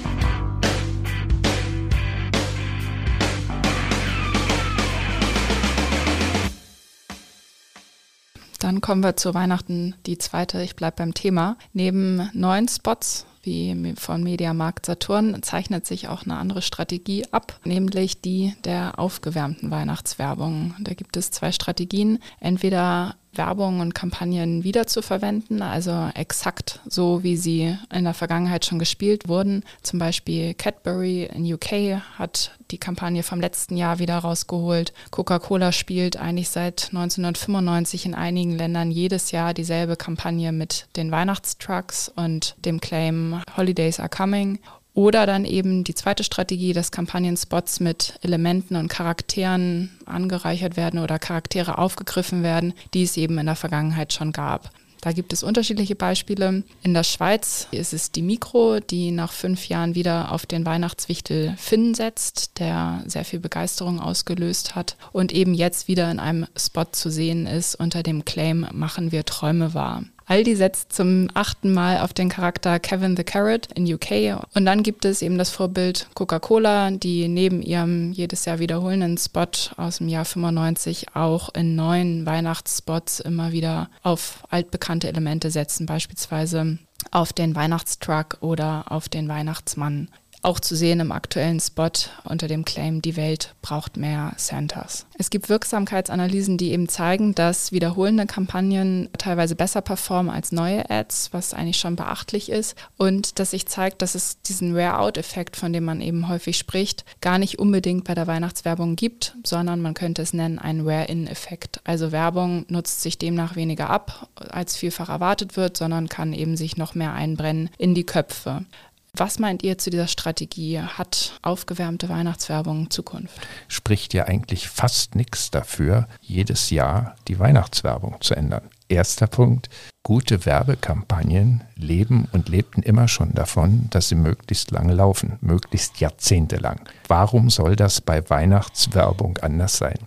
Dann 8.57 8.81
kommen 8.81 9.03
wir 9.03 9.15
zu 9.15 9.35
Weihnachten, 9.35 9.93
die 10.07 10.17
zweite, 10.17 10.63
ich 10.63 10.75
bleibe 10.75 10.97
beim 10.97 11.13
Thema. 11.13 11.57
Neben 11.73 12.29
neuen 12.33 12.67
Spots 12.67 13.27
wie 13.49 13.95
von 13.97 14.21
Mediamarkt 14.21 14.85
Saturn 14.85 15.41
zeichnet 15.41 15.87
sich 15.87 16.07
auch 16.07 16.23
eine 16.23 16.37
andere 16.37 16.61
Strategie 16.61 17.25
ab, 17.31 17.59
nämlich 17.63 18.21
die 18.21 18.53
der 18.63 18.99
aufgewärmten 18.99 19.71
Weihnachtswerbung. 19.71 20.75
Da 20.79 20.93
gibt 20.93 21.17
es 21.17 21.31
zwei 21.31 21.51
Strategien. 21.51 22.19
Entweder 22.39 23.15
Werbung 23.33 23.79
und 23.79 23.93
Kampagnen 23.93 24.63
wiederzuverwenden, 24.63 25.61
also 25.61 26.09
exakt 26.15 26.79
so, 26.87 27.23
wie 27.23 27.37
sie 27.37 27.77
in 27.93 28.03
der 28.03 28.13
Vergangenheit 28.13 28.65
schon 28.65 28.79
gespielt 28.79 29.27
wurden. 29.27 29.63
Zum 29.83 29.99
Beispiel 29.99 30.53
Cadbury 30.53 31.29
in 31.33 31.51
UK 31.53 32.01
hat 32.17 32.51
die 32.71 32.77
Kampagne 32.77 33.23
vom 33.23 33.39
letzten 33.39 33.77
Jahr 33.77 33.99
wieder 33.99 34.17
rausgeholt. 34.17 34.93
Coca-Cola 35.11 35.71
spielt 35.71 36.17
eigentlich 36.17 36.49
seit 36.49 36.89
1995 36.89 38.05
in 38.05 38.15
einigen 38.15 38.55
Ländern 38.57 38.91
jedes 38.91 39.31
Jahr 39.31 39.53
dieselbe 39.53 39.95
Kampagne 39.95 40.51
mit 40.51 40.87
den 40.95 41.11
Weihnachtstrucks 41.11 42.11
und 42.15 42.55
dem 42.65 42.79
Claim 42.79 43.41
Holidays 43.55 43.99
are 43.99 44.09
coming. 44.09 44.59
Oder 44.99 45.25
dann 45.25 45.45
eben 45.45 45.85
die 45.85 45.95
zweite 45.95 46.25
Strategie, 46.25 46.73
dass 46.73 46.91
Kampagnenspots 46.91 47.79
mit 47.79 48.15
Elementen 48.21 48.75
und 48.75 48.89
Charakteren 48.89 49.91
angereichert 50.05 50.75
werden 50.75 50.99
oder 50.99 51.19
Charaktere 51.19 51.77
aufgegriffen 51.77 52.43
werden, 52.43 52.73
die 52.93 53.03
es 53.03 53.15
eben 53.15 53.37
in 53.37 53.45
der 53.45 53.55
Vergangenheit 53.55 54.11
schon 54.11 54.33
gab. 54.33 54.71
Da 54.99 55.13
gibt 55.13 55.31
es 55.31 55.41
unterschiedliche 55.41 55.95
Beispiele. 55.95 56.63
In 56.83 56.93
der 56.93 57.05
Schweiz 57.05 57.69
ist 57.71 57.93
es 57.93 58.11
die 58.11 58.21
Mikro, 58.21 58.81
die 58.81 59.11
nach 59.11 59.31
fünf 59.31 59.69
Jahren 59.69 59.95
wieder 59.95 60.33
auf 60.33 60.45
den 60.45 60.65
Weihnachtswichtel 60.65 61.55
Finn 61.57 61.93
setzt, 61.93 62.59
der 62.59 63.01
sehr 63.05 63.23
viel 63.23 63.39
Begeisterung 63.39 64.01
ausgelöst 64.01 64.75
hat 64.75 64.97
und 65.13 65.31
eben 65.31 65.53
jetzt 65.53 65.87
wieder 65.87 66.11
in 66.11 66.19
einem 66.19 66.45
Spot 66.57 66.83
zu 66.91 67.09
sehen 67.09 67.47
ist 67.47 67.75
unter 67.75 68.03
dem 68.03 68.25
Claim 68.25 68.67
Machen 68.73 69.13
wir 69.13 69.23
Träume 69.23 69.73
wahr. 69.73 70.03
Aldi 70.29 70.55
setzt 70.55 70.93
zum 70.93 71.27
achten 71.33 71.73
Mal 71.73 72.01
auf 72.01 72.13
den 72.13 72.29
Charakter 72.29 72.79
Kevin 72.79 73.17
the 73.17 73.23
Carrot 73.23 73.67
in 73.73 73.91
UK. 73.91 74.39
Und 74.53 74.63
dann 74.63 74.83
gibt 74.83 75.03
es 75.03 75.23
eben 75.23 75.39
das 75.39 75.49
Vorbild 75.49 76.07
Coca-Cola, 76.13 76.91
die 76.91 77.27
neben 77.27 77.63
ihrem 77.63 78.11
jedes 78.11 78.45
Jahr 78.45 78.59
wiederholenden 78.59 79.17
Spot 79.17 79.47
aus 79.75 79.97
dem 79.97 80.07
Jahr 80.07 80.25
95 80.25 81.15
auch 81.15 81.49
in 81.55 81.75
neuen 81.75 82.27
Weihnachtsspots 82.27 83.21
immer 83.21 83.53
wieder 83.53 83.89
auf 84.03 84.43
altbekannte 84.51 85.07
Elemente 85.07 85.49
setzen, 85.49 85.87
beispielsweise 85.87 86.77
auf 87.09 87.33
den 87.33 87.55
Weihnachtstruck 87.55 88.37
oder 88.41 88.91
auf 88.91 89.09
den 89.09 89.29
Weihnachtsmann. 89.29 90.09
Auch 90.41 90.61
zu 90.61 90.75
sehen 90.75 91.01
im 91.01 91.11
aktuellen 91.11 91.59
Spot 91.59 91.91
unter 92.23 92.47
dem 92.47 92.63
Claim, 92.63 93.01
die 93.01 93.17
Welt 93.17 93.55
braucht 93.61 93.97
mehr 93.97 94.31
Santas. 94.37 95.05
Es 95.17 95.29
gibt 95.29 95.49
Wirksamkeitsanalysen, 95.49 96.57
die 96.57 96.71
eben 96.71 96.87
zeigen, 96.87 97.35
dass 97.35 97.73
wiederholende 97.73 98.25
Kampagnen 98.25 99.09
teilweise 99.17 99.55
besser 99.55 99.81
performen 99.81 100.33
als 100.33 100.53
neue 100.53 100.89
Ads, 100.89 101.33
was 101.33 101.53
eigentlich 101.53 101.77
schon 101.77 101.97
beachtlich 101.97 102.49
ist. 102.49 102.75
Und 102.95 103.37
dass 103.39 103.51
sich 103.51 103.65
zeigt, 103.65 104.01
dass 104.01 104.15
es 104.15 104.41
diesen 104.41 104.75
Wear-out-Effekt, 104.75 105.57
von 105.57 105.73
dem 105.73 105.83
man 105.83 105.99
eben 105.99 106.29
häufig 106.29 106.57
spricht, 106.57 107.03
gar 107.19 107.37
nicht 107.37 107.59
unbedingt 107.59 108.05
bei 108.05 108.15
der 108.15 108.27
Weihnachtswerbung 108.27 108.95
gibt, 108.95 109.35
sondern 109.43 109.81
man 109.81 109.93
könnte 109.93 110.21
es 110.21 110.31
nennen 110.31 110.57
einen 110.57 110.85
Wear-in-Effekt. 110.85 111.81
Also 111.83 112.13
Werbung 112.13 112.65
nutzt 112.69 113.01
sich 113.01 113.17
demnach 113.17 113.57
weniger 113.57 113.89
ab, 113.89 114.29
als 114.35 114.77
vielfach 114.77 115.09
erwartet 115.09 115.57
wird, 115.57 115.75
sondern 115.75 116.07
kann 116.07 116.31
eben 116.31 116.55
sich 116.55 116.77
noch 116.77 116.95
mehr 116.95 117.11
einbrennen 117.11 117.69
in 117.77 117.93
die 117.93 118.05
Köpfe. 118.05 118.65
Was 119.13 119.39
meint 119.39 119.63
ihr 119.63 119.77
zu 119.77 119.89
dieser 119.89 120.07
Strategie? 120.07 120.79
Hat 120.79 121.39
aufgewärmte 121.41 122.09
Weihnachtswerbung 122.09 122.89
Zukunft? 122.89 123.39
Spricht 123.67 124.13
ja 124.13 124.25
eigentlich 124.25 124.69
fast 124.69 125.15
nichts 125.15 125.51
dafür, 125.51 126.07
jedes 126.21 126.69
Jahr 126.69 127.15
die 127.27 127.39
Weihnachtswerbung 127.39 128.17
zu 128.21 128.35
ändern. 128.35 128.69
Erster 128.87 129.27
Punkt. 129.27 129.69
Gute 130.03 130.45
Werbekampagnen 130.45 131.63
leben 131.75 132.27
und 132.31 132.49
lebten 132.49 132.81
immer 132.81 133.07
schon 133.07 133.33
davon, 133.33 133.87
dass 133.89 134.09
sie 134.09 134.15
möglichst 134.15 134.71
lange 134.71 134.93
laufen, 134.93 135.37
möglichst 135.41 135.99
jahrzehntelang. 135.99 136.81
Warum 137.07 137.49
soll 137.49 137.75
das 137.75 138.01
bei 138.01 138.27
Weihnachtswerbung 138.29 139.37
anders 139.39 139.77
sein? 139.77 139.97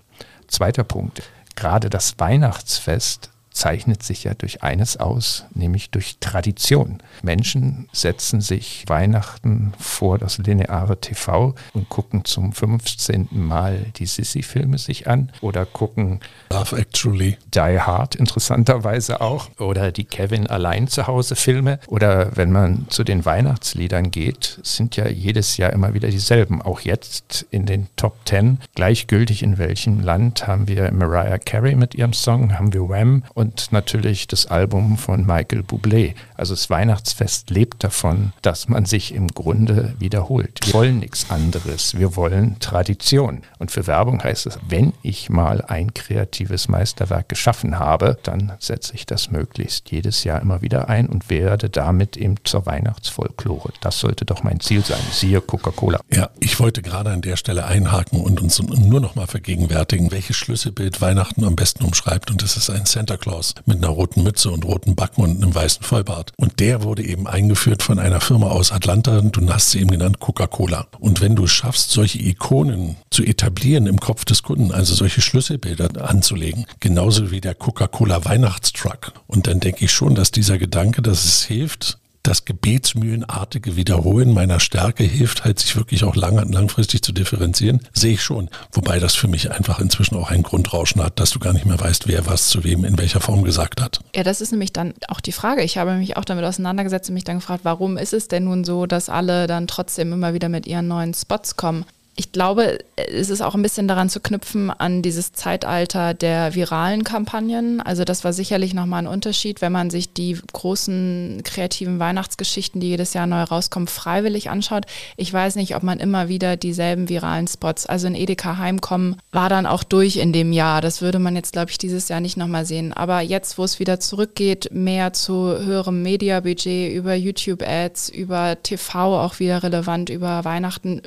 Zweiter 0.48 0.84
Punkt. 0.84 1.22
Gerade 1.54 1.90
das 1.90 2.14
Weihnachtsfest 2.18 3.30
zeichnet 3.52 4.02
sich 4.02 4.24
ja 4.24 4.34
durch 4.34 4.62
eines 4.62 4.96
aus, 4.96 5.44
nämlich 5.54 5.90
durch 5.90 6.16
Tradition. 6.20 6.98
Menschen 7.22 7.88
setzen 7.92 8.40
sich 8.40 8.84
Weihnachten 8.86 9.72
vor 9.78 10.18
das 10.18 10.38
lineare 10.38 11.00
TV 11.00 11.54
und 11.72 11.88
gucken 11.88 12.24
zum 12.24 12.52
15. 12.52 13.28
Mal 13.30 13.86
die 13.96 14.06
Sissy-Filme 14.06 14.78
sich 14.78 15.08
an 15.08 15.30
oder 15.40 15.66
gucken 15.66 16.20
Love 16.50 16.78
Actually, 16.78 17.38
Die 17.54 17.80
Hard 17.80 18.14
interessanterweise 18.14 19.20
auch 19.20 19.50
oder 19.58 19.92
die 19.92 20.04
Kevin 20.04 20.46
allein 20.46 20.88
zu 20.88 21.06
Hause 21.06 21.36
Filme 21.36 21.78
oder 21.86 22.36
wenn 22.36 22.52
man 22.52 22.86
zu 22.88 23.04
den 23.04 23.24
Weihnachtsliedern 23.24 24.10
geht, 24.10 24.58
sind 24.62 24.96
ja 24.96 25.08
jedes 25.08 25.56
Jahr 25.56 25.72
immer 25.72 25.94
wieder 25.94 26.08
dieselben. 26.08 26.62
Auch 26.62 26.80
jetzt 26.80 27.46
in 27.50 27.66
den 27.66 27.88
Top 27.96 28.16
10, 28.24 28.58
gleichgültig 28.74 29.42
in 29.42 29.58
welchem 29.58 30.00
Land 30.00 30.46
haben 30.46 30.68
wir 30.68 30.90
Mariah 30.92 31.38
Carey 31.38 31.74
mit 31.74 31.94
ihrem 31.94 32.12
Song, 32.12 32.58
haben 32.58 32.72
wir 32.72 32.88
Wham 32.88 33.24
und 33.34 33.41
natürlich 33.70 34.26
das 34.26 34.46
Album 34.46 34.98
von 34.98 35.26
Michael 35.26 35.60
Bublé. 35.60 36.14
Also 36.36 36.54
das 36.54 36.70
Weihnachtsfest 36.70 37.50
lebt 37.50 37.84
davon, 37.84 38.32
dass 38.42 38.68
man 38.68 38.84
sich 38.84 39.14
im 39.14 39.28
Grunde 39.28 39.94
wiederholt. 39.98 40.60
Wir 40.64 40.74
wollen 40.74 40.98
nichts 41.00 41.30
anderes. 41.30 41.98
Wir 41.98 42.16
wollen 42.16 42.58
Tradition. 42.60 43.42
Und 43.58 43.70
für 43.70 43.86
Werbung 43.86 44.22
heißt 44.22 44.46
es, 44.46 44.58
wenn 44.68 44.92
ich 45.02 45.30
mal 45.30 45.62
ein 45.62 45.94
kreatives 45.94 46.68
Meisterwerk 46.68 47.28
geschaffen 47.28 47.78
habe, 47.78 48.18
dann 48.22 48.52
setze 48.58 48.94
ich 48.94 49.06
das 49.06 49.30
möglichst 49.30 49.90
jedes 49.90 50.24
Jahr 50.24 50.40
immer 50.40 50.62
wieder 50.62 50.88
ein 50.88 51.06
und 51.06 51.30
werde 51.30 51.70
damit 51.70 52.16
eben 52.16 52.36
zur 52.44 52.66
Weihnachtsfolklore. 52.66 53.72
Das 53.80 53.98
sollte 53.98 54.24
doch 54.24 54.42
mein 54.42 54.60
Ziel 54.60 54.84
sein. 54.84 55.00
Siehe 55.10 55.40
Coca-Cola. 55.40 56.00
Ja, 56.12 56.30
ich 56.40 56.58
wollte 56.60 56.82
gerade 56.82 57.10
an 57.10 57.22
der 57.22 57.36
Stelle 57.36 57.66
einhaken 57.66 58.20
und 58.20 58.40
uns 58.40 58.60
nur 58.62 59.00
noch 59.00 59.14
mal 59.14 59.26
vergegenwärtigen, 59.26 60.10
welches 60.10 60.36
Schlüsselbild 60.36 61.00
Weihnachten 61.00 61.44
am 61.44 61.56
besten 61.56 61.84
umschreibt. 61.84 62.30
Und 62.30 62.42
das 62.42 62.56
ist 62.56 62.70
ein 62.70 62.86
Santa 62.86 63.16
Claus 63.16 63.31
Claus 63.32 63.54
mit 63.64 63.78
einer 63.78 63.88
roten 63.88 64.22
Mütze 64.22 64.50
und 64.50 64.66
roten 64.66 64.94
Backen 64.94 65.22
und 65.22 65.42
einem 65.42 65.54
weißen 65.54 65.82
Vollbart. 65.82 66.32
Und 66.36 66.60
der 66.60 66.82
wurde 66.82 67.02
eben 67.02 67.26
eingeführt 67.26 67.82
von 67.82 67.98
einer 67.98 68.20
Firma 68.20 68.48
aus 68.48 68.72
Atlanta, 68.72 69.22
du 69.22 69.48
hast 69.48 69.70
sie 69.70 69.80
eben 69.80 69.90
genannt, 69.90 70.20
Coca-Cola. 70.20 70.86
Und 71.00 71.22
wenn 71.22 71.34
du 71.34 71.46
schaffst, 71.46 71.90
solche 71.92 72.18
Ikonen 72.18 72.96
zu 73.10 73.24
etablieren 73.24 73.86
im 73.86 73.98
Kopf 73.98 74.26
des 74.26 74.42
Kunden, 74.42 74.70
also 74.70 74.94
solche 74.94 75.22
Schlüsselbilder 75.22 76.08
anzulegen, 76.08 76.66
genauso 76.80 77.30
wie 77.30 77.40
der 77.40 77.54
Coca-Cola 77.54 78.26
Weihnachtstruck. 78.26 79.12
Und 79.26 79.46
dann 79.46 79.60
denke 79.60 79.86
ich 79.86 79.92
schon, 79.92 80.14
dass 80.14 80.30
dieser 80.30 80.58
Gedanke, 80.58 81.00
dass 81.00 81.24
es 81.24 81.42
hilft, 81.42 81.98
das 82.22 82.44
gebetsmühlenartige 82.44 83.76
Wiederholen 83.76 84.32
meiner 84.32 84.60
Stärke 84.60 85.04
hilft 85.04 85.44
halt, 85.44 85.58
sich 85.58 85.76
wirklich 85.76 86.04
auch 86.04 86.14
lang, 86.14 86.36
langfristig 86.52 87.02
zu 87.02 87.12
differenzieren, 87.12 87.80
sehe 87.92 88.14
ich 88.14 88.22
schon. 88.22 88.48
Wobei 88.72 88.98
das 88.98 89.14
für 89.14 89.28
mich 89.28 89.50
einfach 89.50 89.80
inzwischen 89.80 90.16
auch 90.16 90.30
ein 90.30 90.42
Grundrauschen 90.42 91.02
hat, 91.02 91.18
dass 91.18 91.30
du 91.30 91.38
gar 91.38 91.52
nicht 91.52 91.66
mehr 91.66 91.80
weißt, 91.80 92.08
wer 92.08 92.26
was 92.26 92.48
zu 92.48 92.64
wem 92.64 92.84
in 92.84 92.98
welcher 92.98 93.20
Form 93.20 93.42
gesagt 93.42 93.80
hat. 93.80 94.00
Ja, 94.14 94.22
das 94.22 94.40
ist 94.40 94.52
nämlich 94.52 94.72
dann 94.72 94.94
auch 95.08 95.20
die 95.20 95.32
Frage. 95.32 95.62
Ich 95.62 95.78
habe 95.78 95.94
mich 95.94 96.16
auch 96.16 96.24
damit 96.24 96.44
auseinandergesetzt 96.44 97.08
und 97.10 97.14
mich 97.14 97.24
dann 97.24 97.38
gefragt, 97.38 97.60
warum 97.64 97.96
ist 97.96 98.12
es 98.12 98.28
denn 98.28 98.44
nun 98.44 98.64
so, 98.64 98.86
dass 98.86 99.08
alle 99.08 99.46
dann 99.46 99.66
trotzdem 99.66 100.12
immer 100.12 100.34
wieder 100.34 100.48
mit 100.48 100.66
ihren 100.66 100.88
neuen 100.88 101.14
Spots 101.14 101.56
kommen? 101.56 101.84
Ich 102.14 102.30
glaube, 102.30 102.78
es 102.96 103.30
ist 103.30 103.40
auch 103.40 103.54
ein 103.54 103.62
bisschen 103.62 103.88
daran 103.88 104.10
zu 104.10 104.20
knüpfen 104.20 104.70
an 104.70 105.00
dieses 105.00 105.32
Zeitalter 105.32 106.12
der 106.12 106.54
viralen 106.54 107.04
Kampagnen. 107.04 107.80
Also 107.80 108.04
das 108.04 108.22
war 108.22 108.34
sicherlich 108.34 108.74
nochmal 108.74 109.04
ein 109.04 109.06
Unterschied, 109.06 109.62
wenn 109.62 109.72
man 109.72 109.88
sich 109.88 110.12
die 110.12 110.38
großen 110.52 111.40
kreativen 111.42 111.98
Weihnachtsgeschichten, 111.98 112.82
die 112.82 112.88
jedes 112.88 113.14
Jahr 113.14 113.26
neu 113.26 113.42
rauskommen, 113.42 113.86
freiwillig 113.88 114.50
anschaut. 114.50 114.84
Ich 115.16 115.32
weiß 115.32 115.56
nicht, 115.56 115.74
ob 115.74 115.82
man 115.82 116.00
immer 116.00 116.28
wieder 116.28 116.58
dieselben 116.58 117.08
viralen 117.08 117.48
Spots, 117.48 117.86
also 117.86 118.08
in 118.08 118.14
Edeka 118.14 118.58
Heimkommen, 118.58 119.16
war 119.30 119.48
dann 119.48 119.64
auch 119.64 119.82
durch 119.82 120.18
in 120.18 120.34
dem 120.34 120.52
Jahr. 120.52 120.82
Das 120.82 121.00
würde 121.00 121.18
man 121.18 121.34
jetzt, 121.34 121.52
glaube 121.52 121.70
ich, 121.70 121.78
dieses 121.78 122.08
Jahr 122.10 122.20
nicht 122.20 122.36
nochmal 122.36 122.66
sehen. 122.66 122.92
Aber 122.92 123.22
jetzt, 123.22 123.56
wo 123.56 123.64
es 123.64 123.78
wieder 123.78 124.00
zurückgeht, 124.00 124.68
mehr 124.70 125.14
zu 125.14 125.32
höherem 125.34 126.02
Mediabudget 126.02 126.92
über 126.92 127.14
YouTube-Ads, 127.14 128.10
über 128.10 128.62
TV 128.62 129.18
auch 129.18 129.38
wieder 129.38 129.62
relevant, 129.62 130.10
über 130.10 130.44
Weihnachten, 130.44 131.00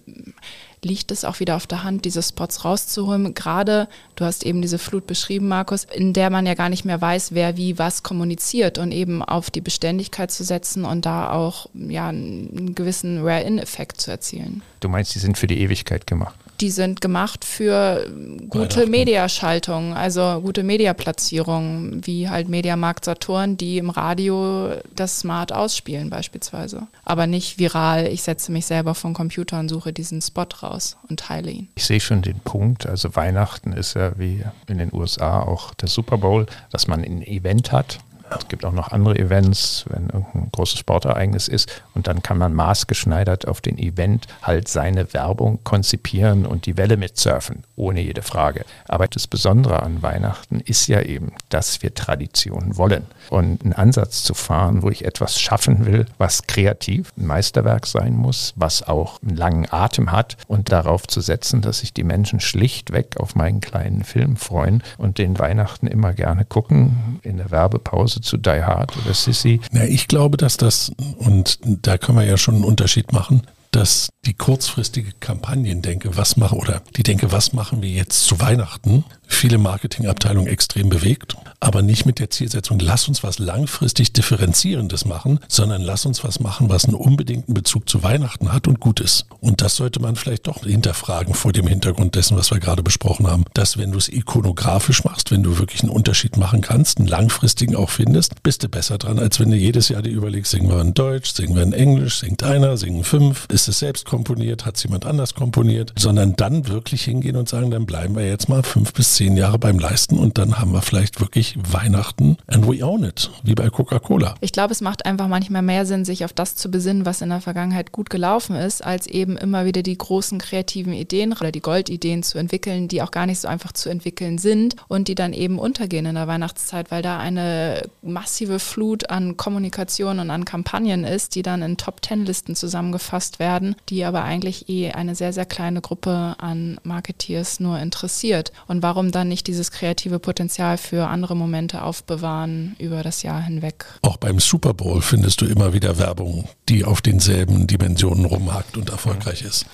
liegt 0.85 1.11
es 1.11 1.25
auch 1.25 1.39
wieder 1.39 1.55
auf 1.55 1.65
der 1.65 1.83
Hand, 1.83 2.05
diese 2.05 2.21
Spots 2.21 2.63
rauszuholen. 2.63 3.33
Gerade, 3.33 3.89
du 4.15 4.23
hast 4.23 4.45
eben 4.45 4.61
diese 4.61 4.77
Flut 4.77 5.07
beschrieben, 5.07 5.47
Markus, 5.47 5.83
in 5.83 6.13
der 6.13 6.29
man 6.29 6.45
ja 6.45 6.53
gar 6.53 6.69
nicht 6.69 6.85
mehr 6.85 7.01
weiß, 7.01 7.33
wer 7.33 7.57
wie 7.57 7.79
was 7.79 8.03
kommuniziert 8.03 8.77
und 8.77 8.91
eben 8.91 9.23
auf 9.23 9.49
die 9.49 9.61
Beständigkeit 9.61 10.31
zu 10.31 10.43
setzen 10.43 10.85
und 10.85 11.05
da 11.05 11.31
auch 11.31 11.67
ja, 11.73 12.07
einen 12.07 12.75
gewissen 12.75 13.23
Rare-In-Effekt 13.23 13.99
zu 13.99 14.11
erzielen. 14.11 14.61
Du 14.79 14.87
meinst, 14.87 15.15
die 15.15 15.19
sind 15.19 15.37
für 15.37 15.47
die 15.47 15.59
Ewigkeit 15.59 16.05
gemacht? 16.05 16.35
Die 16.61 16.71
sind 16.71 17.01
gemacht 17.01 17.43
für 17.43 18.09
gute 18.49 18.87
Mediaschaltung, 18.87 19.93
also 19.93 20.41
gute 20.41 20.63
Mediaplatzierung, 20.63 22.01
wie 22.05 22.29
halt 22.29 22.49
Mediamarkt 22.49 23.05
Saturn, 23.05 23.57
die 23.57 23.77
im 23.77 23.89
Radio 23.89 24.71
das 24.95 25.19
Smart 25.19 25.51
ausspielen 25.51 26.09
beispielsweise. 26.09 26.87
Aber 27.03 27.27
nicht 27.27 27.59
viral, 27.59 28.07
ich 28.07 28.23
setze 28.23 28.51
mich 28.51 28.65
selber 28.65 28.95
vom 28.95 29.13
Computer 29.13 29.59
und 29.59 29.69
suche 29.69 29.93
diesen 29.93 30.21
Spot 30.21 30.47
raus 30.61 30.97
und 31.09 31.19
teile 31.19 31.51
ihn. 31.51 31.67
Ich 31.75 31.85
sehe 31.85 31.99
schon 31.99 32.21
den 32.21 32.39
Punkt, 32.39 32.85
also 32.85 33.15
Weihnachten 33.15 33.73
ist 33.73 33.95
ja 33.95 34.17
wie 34.17 34.43
in 34.67 34.77
den 34.77 34.93
USA 34.93 35.41
auch 35.41 35.73
der 35.73 35.89
Super 35.89 36.17
Bowl, 36.17 36.45
dass 36.71 36.87
man 36.87 37.03
ein 37.03 37.21
Event 37.21 37.71
hat, 37.71 37.99
es 38.29 38.47
gibt 38.47 38.65
auch 38.65 38.71
noch 38.71 38.91
andere 38.91 39.17
Events, 39.17 39.85
wenn 39.89 40.09
irgendein 40.09 40.49
großes 40.51 40.79
Sportereignis 40.79 41.47
ist. 41.47 41.81
Und 41.93 42.07
dann 42.07 42.23
kann 42.23 42.37
man 42.37 42.53
maßgeschneidert 42.53 43.47
auf 43.47 43.61
den 43.61 43.77
Event 43.77 44.27
halt 44.41 44.67
seine 44.67 45.13
Werbung 45.13 45.59
konzipieren 45.63 46.45
und 46.45 46.65
die 46.65 46.77
Welle 46.77 46.97
mitsurfen, 46.97 47.63
ohne 47.75 48.01
jede 48.01 48.21
Frage. 48.21 48.65
Aber 48.87 49.07
das 49.07 49.27
Besondere 49.27 49.83
an 49.83 50.01
Weihnachten 50.01 50.59
ist 50.59 50.87
ja 50.87 51.01
eben, 51.01 51.33
dass 51.49 51.81
wir 51.81 51.93
Tradition 51.93 52.77
wollen. 52.77 53.05
Und 53.29 53.63
einen 53.63 53.73
Ansatz 53.73 54.23
zu 54.23 54.33
fahren, 54.33 54.81
wo 54.81 54.89
ich 54.89 55.05
etwas 55.05 55.39
schaffen 55.39 55.85
will, 55.85 56.05
was 56.17 56.47
kreativ, 56.47 57.11
ein 57.17 57.25
Meisterwerk 57.25 57.87
sein 57.87 58.15
muss, 58.15 58.53
was 58.55 58.83
auch 58.83 59.21
einen 59.21 59.35
langen 59.37 59.67
Atem 59.71 60.11
hat 60.11 60.37
und 60.47 60.71
darauf 60.71 61.07
zu 61.07 61.21
setzen, 61.21 61.61
dass 61.61 61.79
sich 61.79 61.93
die 61.93 62.03
Menschen 62.03 62.39
schlichtweg 62.39 63.17
auf 63.17 63.35
meinen 63.35 63.61
kleinen 63.61 64.03
Film 64.03 64.35
freuen 64.35 64.83
und 64.97 65.17
den 65.17 65.39
Weihnachten 65.39 65.87
immer 65.87 66.13
gerne 66.13 66.45
gucken, 66.45 67.19
in 67.23 67.37
der 67.37 67.51
Werbepause 67.51 68.14
zu 68.21 68.37
Die 68.37 68.63
Hard 68.63 68.95
oder 68.97 69.13
Sissy. 69.13 69.61
Na, 69.71 69.85
ich 69.85 70.07
glaube, 70.07 70.37
dass 70.37 70.57
das, 70.57 70.91
und 71.17 71.59
da 71.63 71.97
können 71.97 72.17
wir 72.17 72.25
ja 72.25 72.37
schon 72.37 72.55
einen 72.55 72.63
Unterschied 72.63 73.11
machen, 73.13 73.43
dass 73.75 74.09
die 74.25 74.33
kurzfristige 74.33 75.11
Kampagnen 75.19 75.81
denke, 75.81 76.15
was 76.15 76.37
machen 76.37 76.57
oder 76.57 76.81
die 76.95 77.03
denke, 77.03 77.31
was 77.31 77.51
machen 77.51 77.81
wir 77.81 77.89
jetzt 77.89 78.25
zu 78.25 78.39
Weihnachten, 78.39 79.03
viele 79.27 79.57
Marketingabteilungen 79.57 80.47
extrem 80.47 80.89
bewegt, 80.89 81.35
aber 81.59 81.81
nicht 81.81 82.05
mit 82.05 82.19
der 82.19 82.29
Zielsetzung, 82.29 82.79
lass 82.79 83.07
uns 83.07 83.23
was 83.23 83.39
langfristig 83.39 84.13
differenzierendes 84.13 85.05
machen, 85.05 85.39
sondern 85.47 85.81
lass 85.81 86.05
uns 86.05 86.23
was 86.23 86.39
machen, 86.39 86.69
was 86.69 86.85
einen 86.85 86.95
unbedingten 86.95 87.53
Bezug 87.53 87.89
zu 87.89 88.03
Weihnachten 88.03 88.53
hat 88.53 88.67
und 88.67 88.79
gut 88.79 88.99
ist. 88.99 89.25
Und 89.41 89.61
das 89.61 89.75
sollte 89.75 89.99
man 89.99 90.15
vielleicht 90.15 90.47
doch 90.47 90.63
hinterfragen 90.63 91.33
vor 91.33 91.51
dem 91.51 91.67
Hintergrund 91.67 92.15
dessen, 92.15 92.37
was 92.37 92.51
wir 92.51 92.59
gerade 92.59 92.83
besprochen 92.83 93.27
haben, 93.27 93.45
dass 93.53 93.77
wenn 93.77 93.91
du 93.91 93.97
es 93.97 94.09
ikonografisch 94.09 95.03
machst, 95.03 95.31
wenn 95.31 95.43
du 95.43 95.57
wirklich 95.57 95.81
einen 95.81 95.91
Unterschied 95.91 96.37
machen 96.37 96.61
kannst, 96.61 96.99
einen 96.99 97.07
langfristigen 97.07 97.75
auch 97.75 97.89
findest, 97.89 98.41
bist 98.43 98.63
du 98.63 98.69
besser 98.69 98.97
dran, 98.97 99.19
als 99.19 99.39
wenn 99.39 99.49
du 99.49 99.57
jedes 99.57 99.89
Jahr 99.89 100.01
dir 100.01 100.11
überlegst, 100.11 100.51
singen 100.51 100.69
wir 100.69 100.81
in 100.81 100.93
Deutsch, 100.93 101.33
singen 101.33 101.55
wir 101.55 101.63
in 101.63 101.73
Englisch, 101.73 102.19
singt 102.19 102.43
einer, 102.43 102.77
singen 102.77 103.03
fünf, 103.03 103.47
ist 103.49 103.64
ist 103.65 103.69
es 103.69 103.79
selbst 103.79 104.05
komponiert, 104.05 104.63
hat 104.65 104.77
es 104.77 104.83
jemand 104.83 105.07
anders 105.07 105.33
komponiert, 105.33 105.91
sondern 105.97 106.35
dann 106.35 106.67
wirklich 106.67 107.03
hingehen 107.03 107.35
und 107.35 107.49
sagen, 107.49 107.71
dann 107.71 107.87
bleiben 107.87 108.15
wir 108.15 108.27
jetzt 108.27 108.47
mal 108.47 108.61
fünf 108.61 108.93
bis 108.93 109.15
zehn 109.15 109.35
Jahre 109.35 109.57
beim 109.57 109.79
Leisten 109.79 110.19
und 110.19 110.37
dann 110.37 110.59
haben 110.59 110.71
wir 110.71 110.83
vielleicht 110.83 111.19
wirklich 111.19 111.57
Weihnachten 111.71 112.37
and 112.45 112.67
we 112.67 112.85
own 112.85 113.03
it, 113.03 113.31
wie 113.43 113.55
bei 113.55 113.69
Coca-Cola. 113.69 114.35
Ich 114.41 114.51
glaube, 114.51 114.71
es 114.71 114.81
macht 114.81 115.07
einfach 115.07 115.27
manchmal 115.27 115.63
mehr 115.63 115.87
Sinn, 115.87 116.05
sich 116.05 116.25
auf 116.25 116.31
das 116.31 116.55
zu 116.55 116.69
besinnen, 116.69 117.07
was 117.07 117.21
in 117.21 117.29
der 117.29 117.41
Vergangenheit 117.41 117.91
gut 117.91 118.11
gelaufen 118.11 118.55
ist, 118.55 118.85
als 118.85 119.07
eben 119.07 119.35
immer 119.35 119.65
wieder 119.65 119.81
die 119.81 119.97
großen 119.97 120.37
kreativen 120.37 120.93
Ideen 120.93 121.33
oder 121.33 121.51
die 121.51 121.61
Goldideen 121.61 122.21
zu 122.21 122.37
entwickeln, 122.37 122.87
die 122.87 123.01
auch 123.01 123.09
gar 123.09 123.25
nicht 123.25 123.39
so 123.39 123.47
einfach 123.47 123.71
zu 123.71 123.89
entwickeln 123.89 124.37
sind 124.37 124.75
und 124.87 125.07
die 125.07 125.15
dann 125.15 125.33
eben 125.33 125.57
untergehen 125.57 126.05
in 126.05 126.15
der 126.15 126.27
Weihnachtszeit, 126.27 126.91
weil 126.91 127.01
da 127.01 127.17
eine 127.17 127.89
massive 128.03 128.59
Flut 128.59 129.09
an 129.09 129.37
Kommunikation 129.37 130.19
und 130.19 130.29
an 130.29 130.45
Kampagnen 130.45 131.03
ist, 131.03 131.33
die 131.33 131.41
dann 131.41 131.63
in 131.63 131.77
Top-Ten-Listen 131.77 132.55
zusammengefasst 132.55 133.39
werden, 133.39 133.54
die 133.89 134.03
aber 134.03 134.23
eigentlich 134.23 134.69
eh 134.69 134.91
eine 134.91 135.15
sehr, 135.15 135.33
sehr 135.33 135.45
kleine 135.45 135.81
Gruppe 135.81 136.35
an 136.37 136.79
Marketeers 136.83 137.59
nur 137.59 137.79
interessiert. 137.79 138.51
Und 138.67 138.83
warum 138.83 139.11
dann 139.11 139.27
nicht 139.27 139.47
dieses 139.47 139.71
kreative 139.71 140.19
Potenzial 140.19 140.77
für 140.77 141.07
andere 141.07 141.35
Momente 141.35 141.83
aufbewahren 141.83 142.75
über 142.79 143.03
das 143.03 143.23
Jahr 143.23 143.41
hinweg? 143.41 143.85
Auch 144.01 144.17
beim 144.17 144.39
Super 144.39 144.73
Bowl 144.73 145.01
findest 145.01 145.41
du 145.41 145.45
immer 145.45 145.73
wieder 145.73 145.97
Werbung, 145.97 146.47
die 146.69 146.85
auf 146.85 147.01
denselben 147.01 147.67
Dimensionen 147.67 148.25
rumhackt 148.25 148.77
und 148.77 148.89
erfolgreich 148.89 149.41
ist. 149.41 149.65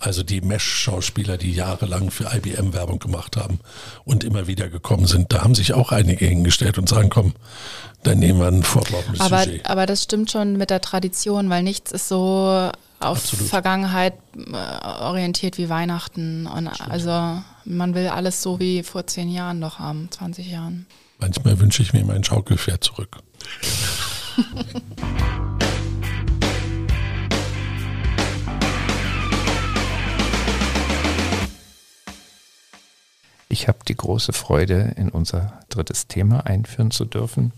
Also 0.00 0.22
die 0.22 0.40
Mesh-Schauspieler, 0.40 1.36
die 1.36 1.52
jahrelang 1.52 2.10
für 2.10 2.34
IBM 2.34 2.72
Werbung 2.72 2.98
gemacht 2.98 3.36
haben 3.36 3.60
und 4.04 4.24
immer 4.24 4.46
wieder 4.46 4.70
gekommen 4.70 5.06
sind, 5.06 5.30
da 5.30 5.42
haben 5.42 5.54
sich 5.54 5.74
auch 5.74 5.92
einige 5.92 6.24
hingestellt 6.24 6.78
und 6.78 6.88
sagen, 6.88 7.10
komm, 7.10 7.34
dann 8.02 8.18
nehmen 8.18 8.40
wir 8.40 8.48
ein 8.48 8.62
vorlaufendes 8.62 9.20
aber, 9.20 9.44
Sujet. 9.44 9.66
aber 9.66 9.84
das 9.84 10.02
stimmt 10.02 10.30
schon 10.30 10.56
mit 10.56 10.70
der 10.70 10.80
Tradition, 10.80 11.50
weil 11.50 11.62
nichts 11.62 11.92
ist 11.92 12.08
so 12.08 12.70
auf 13.00 13.18
Absolut. 13.18 13.48
Vergangenheit 13.48 14.14
äh, 14.36 14.86
orientiert 15.02 15.58
wie 15.58 15.68
Weihnachten. 15.68 16.46
Und 16.46 16.68
also 16.68 17.42
man 17.64 17.94
will 17.94 18.08
alles 18.08 18.42
so 18.42 18.60
wie 18.60 18.82
vor 18.82 19.06
zehn 19.06 19.30
Jahren 19.30 19.58
noch 19.58 19.78
haben, 19.78 20.08
20 20.10 20.50
Jahren. 20.50 20.86
Manchmal 21.18 21.58
wünsche 21.58 21.82
ich 21.82 21.92
mir 21.92 22.04
mein 22.04 22.22
Schaukelpferd 22.22 22.84
zurück. 22.84 23.18
Ich 33.48 33.66
habe 33.66 33.78
die 33.86 33.96
große 33.96 34.32
Freude, 34.32 34.94
in 34.96 35.08
unser 35.08 35.58
drittes 35.70 36.06
Thema 36.06 36.46
einführen 36.46 36.90
zu 36.90 37.04
dürfen. 37.04 37.52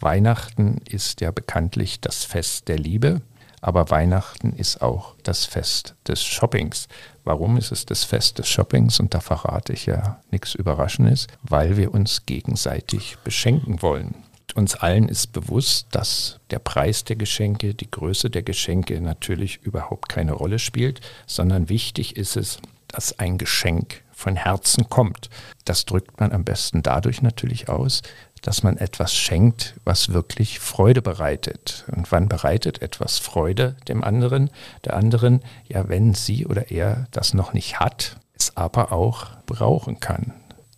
Weihnachten 0.00 0.78
ist 0.88 1.20
ja 1.20 1.30
bekanntlich 1.30 2.00
das 2.00 2.24
Fest 2.24 2.68
der 2.68 2.78
Liebe, 2.78 3.20
aber 3.66 3.90
Weihnachten 3.90 4.52
ist 4.52 4.80
auch 4.80 5.16
das 5.24 5.44
Fest 5.44 5.96
des 6.06 6.22
Shoppings. 6.22 6.86
Warum 7.24 7.56
ist 7.56 7.72
es 7.72 7.84
das 7.84 8.04
Fest 8.04 8.38
des 8.38 8.48
Shoppings? 8.48 9.00
Und 9.00 9.12
da 9.12 9.18
verrate 9.18 9.72
ich 9.72 9.86
ja 9.86 10.22
nichts 10.30 10.54
Überraschendes, 10.54 11.26
weil 11.42 11.76
wir 11.76 11.92
uns 11.92 12.26
gegenseitig 12.26 13.18
beschenken 13.24 13.82
wollen. 13.82 14.14
Uns 14.54 14.76
allen 14.76 15.08
ist 15.08 15.32
bewusst, 15.32 15.88
dass 15.90 16.38
der 16.50 16.60
Preis 16.60 17.02
der 17.02 17.16
Geschenke, 17.16 17.74
die 17.74 17.90
Größe 17.90 18.30
der 18.30 18.44
Geschenke 18.44 19.00
natürlich 19.00 19.58
überhaupt 19.62 20.08
keine 20.08 20.34
Rolle 20.34 20.60
spielt, 20.60 21.00
sondern 21.26 21.68
wichtig 21.68 22.16
ist 22.16 22.36
es, 22.36 22.60
dass 22.86 23.18
ein 23.18 23.36
Geschenk 23.36 24.04
von 24.12 24.36
Herzen 24.36 24.88
kommt. 24.88 25.28
Das 25.64 25.86
drückt 25.86 26.20
man 26.20 26.30
am 26.30 26.44
besten 26.44 26.84
dadurch 26.84 27.20
natürlich 27.20 27.68
aus, 27.68 28.02
dass 28.46 28.62
man 28.62 28.76
etwas 28.76 29.12
schenkt, 29.12 29.74
was 29.84 30.12
wirklich 30.12 30.60
Freude 30.60 31.02
bereitet. 31.02 31.84
Und 31.90 32.12
wann 32.12 32.28
bereitet 32.28 32.80
etwas 32.80 33.18
Freude 33.18 33.74
dem 33.88 34.04
anderen? 34.04 34.50
Der 34.84 34.94
anderen, 34.94 35.42
ja, 35.66 35.88
wenn 35.88 36.14
sie 36.14 36.46
oder 36.46 36.70
er 36.70 37.08
das 37.10 37.34
noch 37.34 37.52
nicht 37.54 37.80
hat, 37.80 38.18
es 38.38 38.56
aber 38.56 38.92
auch 38.92 39.26
brauchen 39.46 39.98
kann. 39.98 40.32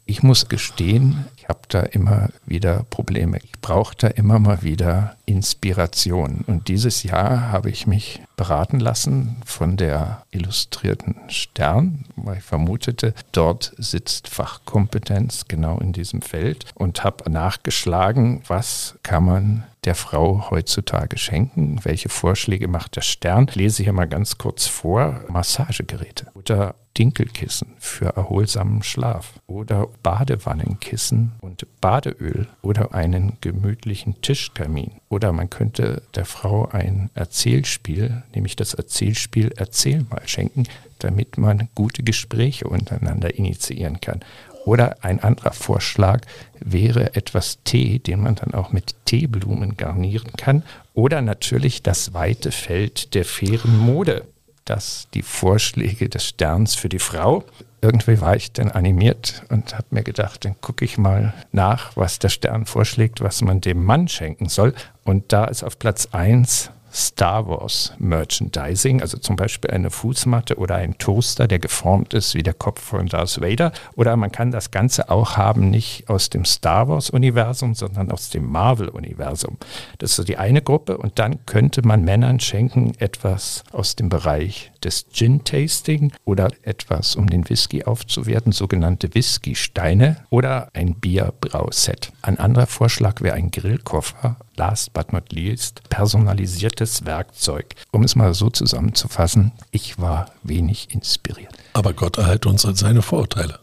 Ich 0.07 0.23
muss 0.23 0.49
gestehen, 0.49 1.27
ich 1.49 1.55
habe 1.55 1.63
da 1.69 1.81
immer 1.81 2.29
wieder 2.45 2.85
Probleme. 2.91 3.39
Ich 3.43 3.53
brauche 3.63 3.97
da 3.97 4.09
immer 4.09 4.39
mal 4.39 4.63
wieder 4.63 5.17
Inspiration. 5.25 6.45
Und 6.47 6.69
dieses 6.69 7.05
Jahr 7.05 7.51
habe 7.51 7.71
ich 7.71 7.87
mich 7.87 8.21
beraten 8.37 8.81
lassen 8.81 9.37
von 9.47 9.79
der 9.79 10.27
Illustrierten 10.31 11.17
Stern, 11.29 12.05
weil 12.17 12.37
ich 12.37 12.45
vermutete, 12.45 13.15
dort 13.33 13.73
sitzt 13.79 14.29
Fachkompetenz 14.29 15.47
genau 15.49 15.79
in 15.79 15.95
diesem 15.95 16.21
Feld 16.21 16.67
und 16.75 17.03
habe 17.03 17.31
nachgeschlagen, 17.31 18.43
was 18.47 18.97
kann 19.03 19.25
man 19.25 19.65
der 19.85 19.95
Frau 19.95 20.51
heutzutage 20.51 21.17
schenken? 21.17 21.81
Welche 21.83 22.11
Vorschläge 22.11 22.69
macht 22.69 22.97
der 22.97 23.01
Stern? 23.01 23.47
Ich 23.49 23.55
lese 23.55 23.83
hier 23.83 23.95
mal 23.95 24.09
ganz 24.09 24.37
kurz 24.37 24.67
vor. 24.67 25.23
Massagegeräte 25.29 26.27
oder 26.35 26.75
Dinkelkissen 26.99 27.75
für 27.79 28.17
erholsamen 28.17 28.83
Schlaf 28.83 29.41
oder 29.47 29.87
Badewannenkissen 30.03 31.33
und 31.41 31.67
Badeöl 31.81 32.49
oder 32.63 32.95
einen 32.95 33.39
gemütlichen 33.41 34.21
Tischkamin. 34.23 34.93
Oder 35.09 35.33
man 35.33 35.51
könnte 35.51 36.03
der 36.15 36.25
Frau 36.25 36.69
ein 36.69 37.11
Erzählspiel, 37.15 38.23
nämlich 38.35 38.57
das 38.57 38.75
Erzählspiel 38.75 39.53
Erzähl 39.57 40.05
mal 40.11 40.27
schenken, 40.27 40.65
damit 40.99 41.39
man 41.39 41.69
gute 41.75 42.03
Gespräche 42.03 42.67
untereinander 42.67 43.35
initiieren 43.35 44.01
kann. 44.01 44.21
Oder 44.65 44.97
ein 45.03 45.21
anderer 45.21 45.53
Vorschlag 45.53 46.21
wäre 46.61 47.15
etwas 47.15 47.63
Tee, 47.65 48.01
den 48.01 48.21
man 48.21 48.35
dann 48.35 48.53
auch 48.53 48.71
mit 48.71 48.95
Teeblumen 49.07 49.79
garnieren 49.79 50.33
kann. 50.37 50.63
Oder 50.93 51.23
natürlich 51.23 51.83
das 51.83 52.13
weite 52.13 52.53
Feld 52.53 53.15
der 53.15 53.25
fairen 53.25 53.79
Mode. 53.79 54.27
Das 54.67 55.09
die 55.15 55.23
Vorschläge 55.23 56.11
des 56.11 56.27
Sterns 56.27 56.75
für 56.75 56.91
die 56.91 56.99
Frau. 56.99 57.45
Irgendwie 57.81 58.21
war 58.21 58.35
ich 58.35 58.53
dann 58.53 58.71
animiert 58.71 59.43
und 59.51 59.75
habe 59.75 59.87
mir 59.91 60.03
gedacht, 60.03 60.45
dann 60.45 60.61
gucke 60.61 60.85
ich 60.85 60.99
mal 60.99 61.33
nach, 61.53 61.97
was 61.97 62.19
der 62.19 62.29
Stern 62.29 62.67
vorschlägt, 62.67 63.21
was 63.21 63.43
man 63.43 63.61
dem 63.61 63.85
Mann 63.85 64.09
schenken 64.09 64.49
soll. 64.49 64.75
Und 65.05 65.33
da 65.33 65.45
ist 65.45 65.63
auf 65.63 65.79
Platz 65.79 66.09
1 66.13 66.71
Star 66.93 67.47
Wars 67.47 67.93
Merchandising, 67.99 69.03
also 69.03 69.19
zum 69.19 69.37
Beispiel 69.37 69.71
eine 69.71 69.91
Fußmatte 69.91 70.57
oder 70.57 70.77
ein 70.77 70.97
Toaster, 70.99 71.47
der 71.47 71.59
geformt 71.59 72.15
ist 72.15 72.35
wie 72.35 72.43
der 72.43 72.55
Kopf 72.55 72.81
von 72.81 73.07
Darth 73.07 73.41
Vader. 73.41 73.73
Oder 73.95 74.17
man 74.17 74.33
kann 74.33 74.51
das 74.51 74.71
Ganze 74.71 75.11
auch 75.11 75.37
haben, 75.37 75.71
nicht 75.71 76.09
aus 76.09 76.31
dem 76.31 76.45
Star 76.45 76.89
Wars 76.89 77.11
Universum, 77.11 77.75
sondern 77.75 78.11
aus 78.11 78.31
dem 78.31 78.47
Marvel 78.51 78.89
Universum. 78.89 79.59
Das 79.99 80.11
ist 80.11 80.17
so 80.17 80.25
die 80.25 80.39
eine 80.39 80.63
Gruppe. 80.63 80.97
Und 80.99 81.19
dann 81.19 81.45
könnte 81.47 81.87
man 81.87 82.05
Männern 82.05 82.41
schenken 82.41 82.93
etwas 82.99 83.65
aus 83.73 83.97
dem 83.97 84.09
Bereich 84.09 84.73
des 84.85 85.07
Gin-Tasting 85.13 86.13
oder 86.25 86.49
etwas, 86.63 87.17
um 87.17 87.29
den 87.29 87.49
Whisky 87.49 87.85
aufzuwerten, 87.85 88.53
sogenannte 88.53 89.15
Whisky-Steine 89.15 90.25
oder 90.31 90.69
ein 90.75 90.95
Bierbrauset. 90.95 92.13
Ein 92.23 92.39
anderer 92.39 92.67
Vorschlag 92.67 93.21
wäre 93.21 93.35
ein 93.35 93.51
Grillkoffer, 93.51 94.37
last 94.57 94.93
but 94.93 95.13
not 95.13 95.33
least, 95.33 95.83
personalisiertes 95.89 97.05
Werkzeug. 97.05 97.75
Um 97.91 98.03
es 98.03 98.17
mal 98.17 98.35
so 98.35 98.51
zusammenzufassen, 98.51 99.53
ich 99.71 99.99
war 99.99 100.31
wenig 100.43 100.89
inspiriert. 100.93 101.55
Aber 101.73 101.93
Gott 101.93 102.19
erhalte 102.19 102.49
uns 102.49 102.63
seine 102.63 103.03
Vorurteile. 103.03 103.61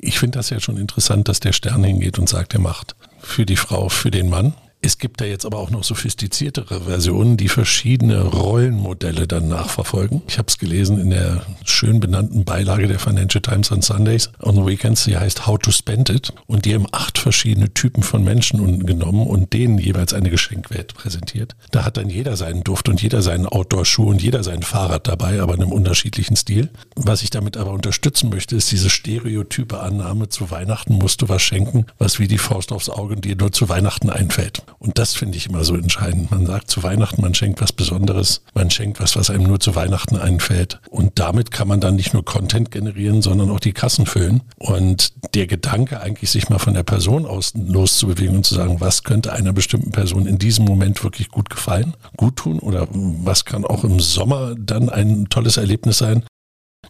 Ich 0.00 0.18
finde 0.18 0.38
das 0.38 0.50
ja 0.50 0.60
schon 0.60 0.76
interessant, 0.76 1.28
dass 1.28 1.40
der 1.40 1.52
Stern 1.52 1.84
hingeht 1.84 2.18
und 2.18 2.28
sagt, 2.28 2.54
er 2.54 2.60
macht 2.60 2.94
für 3.18 3.46
die 3.46 3.56
Frau, 3.56 3.88
für 3.88 4.10
den 4.10 4.28
Mann 4.28 4.54
es 4.80 4.98
gibt 4.98 5.20
da 5.20 5.24
jetzt 5.24 5.44
aber 5.44 5.58
auch 5.58 5.70
noch 5.70 5.82
sophistiziertere 5.82 6.82
Versionen, 6.82 7.36
die 7.36 7.48
verschiedene 7.48 8.22
Rollenmodelle 8.22 9.26
dann 9.26 9.48
nachverfolgen. 9.48 10.22
Ich 10.28 10.38
habe 10.38 10.46
es 10.48 10.58
gelesen 10.58 11.00
in 11.00 11.10
der 11.10 11.42
schön 11.64 11.98
benannten 11.98 12.44
Beilage 12.44 12.86
der 12.86 13.00
Financial 13.00 13.42
Times 13.42 13.72
on 13.72 13.82
Sundays 13.82 14.30
on 14.40 14.54
the 14.54 14.64
Weekends, 14.64 15.04
die 15.04 15.16
heißt 15.16 15.46
How 15.46 15.58
to 15.58 15.72
Spend 15.72 16.10
It. 16.10 16.32
Und 16.46 16.64
die 16.64 16.74
haben 16.74 16.86
acht 16.92 17.18
verschiedene 17.18 17.74
Typen 17.74 18.04
von 18.04 18.22
Menschen 18.22 18.86
genommen 18.86 19.26
und 19.26 19.52
denen 19.52 19.78
jeweils 19.78 20.14
eine 20.14 20.30
Geschenkwelt 20.30 20.94
präsentiert. 20.94 21.56
Da 21.72 21.84
hat 21.84 21.96
dann 21.96 22.08
jeder 22.08 22.36
seinen 22.36 22.62
Duft 22.62 22.88
und 22.88 23.02
jeder 23.02 23.20
seinen 23.20 23.46
Outdoor-Schuh 23.46 24.08
und 24.08 24.22
jeder 24.22 24.44
sein 24.44 24.62
Fahrrad 24.62 25.08
dabei, 25.08 25.40
aber 25.40 25.54
in 25.54 25.62
einem 25.62 25.72
unterschiedlichen 25.72 26.36
Stil. 26.36 26.70
Was 26.94 27.22
ich 27.22 27.30
damit 27.30 27.56
aber 27.56 27.72
unterstützen 27.72 28.30
möchte, 28.30 28.54
ist 28.54 28.70
diese 28.70 28.90
stereotype 28.90 29.80
Annahme, 29.80 30.28
zu 30.28 30.52
Weihnachten 30.52 30.94
musst 30.94 31.22
du 31.22 31.28
was 31.28 31.42
schenken, 31.42 31.86
was 31.98 32.20
wie 32.20 32.28
die 32.28 32.38
Faust 32.38 32.70
aufs 32.70 32.88
Auge 32.88 33.16
dir 33.16 33.34
nur 33.34 33.50
zu 33.50 33.68
Weihnachten 33.68 34.08
einfällt. 34.08 34.62
Und 34.78 34.98
das 34.98 35.14
finde 35.14 35.36
ich 35.36 35.46
immer 35.46 35.64
so 35.64 35.74
entscheidend. 35.74 36.30
Man 36.30 36.46
sagt 36.46 36.70
zu 36.70 36.82
Weihnachten, 36.82 37.22
man 37.22 37.34
schenkt 37.34 37.60
was 37.60 37.72
Besonderes, 37.72 38.42
man 38.54 38.70
schenkt 38.70 39.00
was, 39.00 39.16
was 39.16 39.30
einem 39.30 39.44
nur 39.44 39.60
zu 39.60 39.74
Weihnachten 39.74 40.16
einfällt. 40.16 40.80
Und 40.90 41.18
damit 41.18 41.50
kann 41.50 41.68
man 41.68 41.80
dann 41.80 41.96
nicht 41.96 42.14
nur 42.14 42.24
Content 42.24 42.70
generieren, 42.70 43.22
sondern 43.22 43.50
auch 43.50 43.60
die 43.60 43.72
Kassen 43.72 44.06
füllen. 44.06 44.42
Und 44.56 45.12
der 45.34 45.46
Gedanke, 45.46 46.00
eigentlich 46.00 46.30
sich 46.30 46.48
mal 46.48 46.58
von 46.58 46.74
der 46.74 46.82
Person 46.82 47.26
aus 47.26 47.52
loszubewegen 47.54 48.36
und 48.36 48.46
zu 48.46 48.54
sagen, 48.54 48.80
was 48.80 49.04
könnte 49.04 49.32
einer 49.32 49.52
bestimmten 49.52 49.92
Person 49.92 50.26
in 50.26 50.38
diesem 50.38 50.64
Moment 50.64 51.02
wirklich 51.02 51.28
gut 51.28 51.50
gefallen, 51.50 51.94
gut 52.16 52.36
tun 52.36 52.58
oder 52.58 52.88
was 52.90 53.44
kann 53.44 53.64
auch 53.64 53.84
im 53.84 54.00
Sommer 54.00 54.54
dann 54.58 54.88
ein 54.88 55.28
tolles 55.28 55.56
Erlebnis 55.56 55.98
sein, 55.98 56.24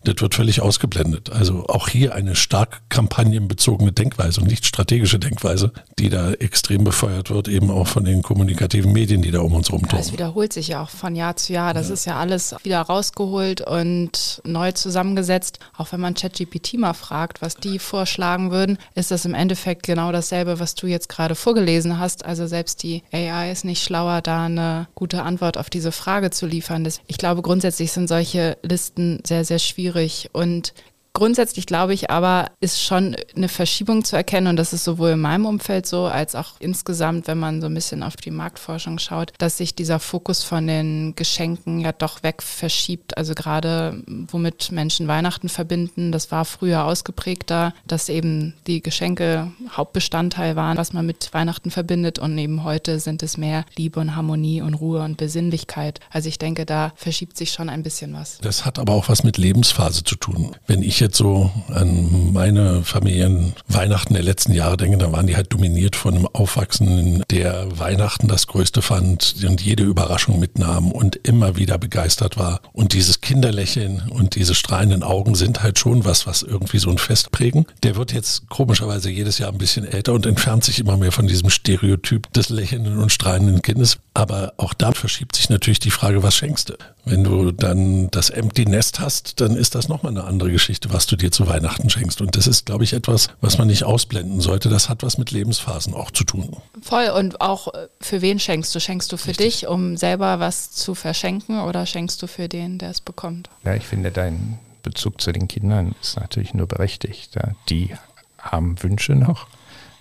Das 0.04 0.20
wird 0.20 0.34
völlig 0.34 0.60
ausgeblendet. 0.60 1.30
Also 1.30 1.66
auch 1.66 1.88
hier 1.88 2.14
eine 2.14 2.36
stark 2.36 2.82
kampagnenbezogene 2.90 3.92
Denkweise 3.92 4.40
und 4.40 4.46
nicht 4.46 4.66
strategische 4.66 5.18
Denkweise, 5.18 5.72
die 5.98 6.08
da 6.08 6.32
extrem 6.32 6.84
befeuert 6.84 7.30
wird, 7.30 7.48
eben 7.48 7.70
auch 7.70 7.86
von 7.86 8.04
den 8.04 8.22
kommunikativen 8.22 8.92
Medien, 8.92 9.22
die 9.22 9.30
da 9.30 9.40
um 9.40 9.54
uns 9.54 9.72
rumtun. 9.72 9.98
Das 9.98 10.12
wiederholt 10.12 10.52
sich 10.52 10.68
ja 10.68 10.82
auch 10.82 10.90
von 10.90 11.16
Jahr 11.16 11.36
zu 11.36 11.52
Jahr. 11.52 11.74
Das 11.74 11.88
ja. 11.88 11.94
ist 11.94 12.04
ja 12.04 12.18
alles 12.18 12.54
wieder 12.62 12.82
rausgeholt 12.82 13.62
und 13.62 14.42
neu 14.44 14.72
zusammengesetzt. 14.72 15.58
Auch 15.76 15.90
wenn 15.92 16.00
man 16.00 16.14
ChatGPT 16.14 16.74
mal 16.74 16.94
fragt, 16.94 17.40
was 17.40 17.56
die 17.56 17.78
vorschlagen 17.78 18.50
würden, 18.50 18.78
ist 18.94 19.10
das 19.10 19.24
im 19.24 19.34
Endeffekt 19.34 19.84
genau 19.84 20.12
dasselbe, 20.12 20.60
was 20.60 20.74
du 20.74 20.86
jetzt 20.86 21.08
gerade 21.08 21.34
vorgelesen 21.34 21.98
hast. 21.98 22.24
Also 22.24 22.46
selbst 22.46 22.82
die 22.82 23.02
AI 23.12 23.50
ist 23.50 23.64
nicht 23.64 23.82
schlauer, 23.82 24.20
da 24.20 24.44
eine 24.44 24.86
gute 24.94 25.22
Antwort 25.22 25.56
auf 25.56 25.70
diese 25.70 25.92
Frage 25.92 26.30
zu 26.30 26.46
liefern. 26.46 26.86
Ich 27.06 27.18
glaube, 27.18 27.42
grundsätzlich 27.42 27.90
sind 27.90 28.08
solche 28.08 28.58
Listen 28.62 29.20
sehr, 29.26 29.44
sehr 29.44 29.58
schwierig 29.58 29.77
schwierig. 29.78 30.30
Und 30.32 30.74
Grundsätzlich 31.18 31.66
glaube 31.66 31.94
ich 31.94 32.12
aber, 32.12 32.52
ist 32.60 32.80
schon 32.80 33.16
eine 33.34 33.48
Verschiebung 33.48 34.04
zu 34.04 34.14
erkennen 34.14 34.46
und 34.46 34.56
das 34.56 34.72
ist 34.72 34.84
sowohl 34.84 35.10
in 35.10 35.20
meinem 35.20 35.46
Umfeld 35.46 35.84
so, 35.84 36.04
als 36.04 36.36
auch 36.36 36.52
insgesamt, 36.60 37.26
wenn 37.26 37.40
man 37.40 37.60
so 37.60 37.66
ein 37.66 37.74
bisschen 37.74 38.04
auf 38.04 38.14
die 38.14 38.30
Marktforschung 38.30 39.00
schaut, 39.00 39.32
dass 39.38 39.58
sich 39.58 39.74
dieser 39.74 39.98
Fokus 39.98 40.44
von 40.44 40.68
den 40.68 41.16
Geschenken 41.16 41.80
ja 41.80 41.90
doch 41.90 42.22
weg 42.22 42.40
verschiebt. 42.40 43.18
Also 43.18 43.34
gerade 43.34 44.00
womit 44.30 44.70
Menschen 44.70 45.08
Weihnachten 45.08 45.48
verbinden, 45.48 46.12
das 46.12 46.30
war 46.30 46.44
früher 46.44 46.84
ausgeprägter, 46.84 47.74
dass 47.88 48.08
eben 48.08 48.54
die 48.68 48.80
Geschenke 48.80 49.50
Hauptbestandteil 49.72 50.54
waren, 50.54 50.78
was 50.78 50.92
man 50.92 51.04
mit 51.04 51.30
Weihnachten 51.32 51.72
verbindet 51.72 52.20
und 52.20 52.38
eben 52.38 52.62
heute 52.62 53.00
sind 53.00 53.24
es 53.24 53.36
mehr 53.36 53.64
Liebe 53.76 53.98
und 53.98 54.14
Harmonie 54.14 54.62
und 54.62 54.74
Ruhe 54.74 55.02
und 55.02 55.16
Besinnlichkeit. 55.16 55.98
Also 56.12 56.28
ich 56.28 56.38
denke, 56.38 56.64
da 56.64 56.92
verschiebt 56.94 57.36
sich 57.36 57.50
schon 57.50 57.68
ein 57.68 57.82
bisschen 57.82 58.14
was. 58.14 58.38
Das 58.38 58.64
hat 58.64 58.78
aber 58.78 58.92
auch 58.92 59.08
was 59.08 59.24
mit 59.24 59.36
Lebensphase 59.36 60.04
zu 60.04 60.14
tun. 60.14 60.54
Wenn 60.68 60.84
ich 60.84 61.00
jetzt 61.00 61.07
so 61.14 61.50
an 61.68 62.32
meine 62.32 62.82
Familien 62.82 63.54
Weihnachten 63.68 64.14
der 64.14 64.22
letzten 64.22 64.52
Jahre 64.52 64.76
denke, 64.76 64.98
dann 64.98 65.12
waren 65.12 65.26
die 65.26 65.36
halt 65.36 65.52
dominiert 65.52 65.96
von 65.96 66.14
einem 66.14 66.26
Aufwachsenden, 66.26 67.22
der 67.30 67.78
Weihnachten 67.78 68.28
das 68.28 68.46
Größte 68.46 68.82
fand 68.82 69.36
und 69.46 69.60
jede 69.60 69.84
Überraschung 69.84 70.38
mitnahm 70.38 70.92
und 70.92 71.16
immer 71.16 71.56
wieder 71.56 71.78
begeistert 71.78 72.36
war. 72.36 72.60
Und 72.72 72.92
dieses 72.92 73.20
Kinderlächeln 73.20 74.02
und 74.10 74.34
diese 74.34 74.54
strahlenden 74.54 75.02
Augen 75.02 75.34
sind 75.34 75.62
halt 75.62 75.78
schon 75.78 76.04
was, 76.04 76.26
was 76.26 76.42
irgendwie 76.42 76.78
so 76.78 76.90
ein 76.90 76.98
Fest 76.98 77.30
prägen. 77.32 77.66
Der 77.82 77.96
wird 77.96 78.12
jetzt 78.12 78.48
komischerweise 78.48 79.10
jedes 79.10 79.38
Jahr 79.38 79.52
ein 79.52 79.58
bisschen 79.58 79.84
älter 79.84 80.12
und 80.12 80.26
entfernt 80.26 80.64
sich 80.64 80.78
immer 80.78 80.96
mehr 80.96 81.12
von 81.12 81.26
diesem 81.26 81.50
Stereotyp 81.50 82.32
des 82.32 82.48
lächelnden 82.48 82.98
und 82.98 83.12
strahlenden 83.12 83.62
Kindes. 83.62 83.98
Aber 84.14 84.52
auch 84.56 84.74
da 84.74 84.92
verschiebt 84.92 85.36
sich 85.36 85.50
natürlich 85.50 85.78
die 85.78 85.90
Frage, 85.90 86.22
was 86.22 86.34
schenkst 86.36 86.70
du? 86.70 86.74
Wenn 87.10 87.24
du 87.24 87.52
dann 87.52 88.10
das 88.10 88.28
Empty 88.28 88.66
Nest 88.66 89.00
hast, 89.00 89.40
dann 89.40 89.56
ist 89.56 89.74
das 89.74 89.88
nochmal 89.88 90.12
eine 90.12 90.24
andere 90.24 90.52
Geschichte, 90.52 90.92
was 90.92 91.06
du 91.06 91.16
dir 91.16 91.30
zu 91.30 91.46
Weihnachten 91.46 91.88
schenkst. 91.88 92.20
Und 92.20 92.36
das 92.36 92.46
ist, 92.46 92.66
glaube 92.66 92.84
ich, 92.84 92.92
etwas, 92.92 93.28
was 93.40 93.56
man 93.56 93.68
nicht 93.68 93.84
ausblenden 93.84 94.40
sollte. 94.40 94.68
Das 94.68 94.90
hat 94.90 95.02
was 95.02 95.16
mit 95.16 95.30
Lebensphasen 95.30 95.94
auch 95.94 96.10
zu 96.10 96.24
tun. 96.24 96.58
Voll. 96.82 97.08
Und 97.08 97.40
auch 97.40 97.72
äh, 97.72 97.88
für 98.00 98.20
wen 98.20 98.38
schenkst 98.38 98.74
du? 98.74 98.80
Schenkst 98.80 99.10
du 99.10 99.16
für 99.16 99.28
Richtig. 99.28 99.60
dich, 99.60 99.68
um 99.68 99.96
selber 99.96 100.38
was 100.38 100.70
zu 100.70 100.94
verschenken 100.94 101.60
oder 101.60 101.86
schenkst 101.86 102.20
du 102.20 102.26
für 102.26 102.46
den, 102.48 102.76
der 102.76 102.90
es 102.90 103.00
bekommt? 103.00 103.48
Ja, 103.64 103.74
ich 103.74 103.84
finde, 103.84 104.10
dein 104.10 104.58
Bezug 104.82 105.20
zu 105.22 105.32
den 105.32 105.48
Kindern 105.48 105.94
ist 106.02 106.20
natürlich 106.20 106.52
nur 106.52 106.66
berechtigt. 106.66 107.36
Die 107.70 107.94
haben 108.38 108.82
Wünsche 108.82 109.14
noch 109.14 109.46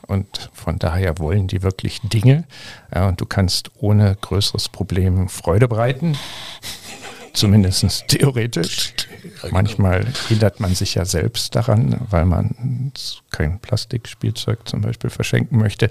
und 0.08 0.50
von 0.54 0.80
daher 0.80 1.20
wollen 1.20 1.48
die 1.48 1.62
wirklich 1.62 2.02
Dinge. 2.02 2.46
Ja, 2.94 3.08
und 3.08 3.22
du 3.22 3.26
kannst 3.26 3.72
ohne 3.80 4.16
größeres 4.20 4.70
Problem 4.70 5.30
Freude 5.30 5.68
bereiten, 5.68 6.18
zumindest 7.38 8.08
theoretisch. 8.08 8.94
Manchmal 9.52 10.06
hindert 10.28 10.60
man 10.60 10.76
sich 10.76 10.96
ja 10.96 11.06
selbst 11.06 11.56
daran, 11.56 12.02
weil 12.10 12.26
man 12.26 12.92
kein 13.32 13.60
Plastikspielzeug 13.60 14.68
zum 14.68 14.82
Beispiel 14.82 15.10
verschenken 15.10 15.60
möchte. 15.60 15.90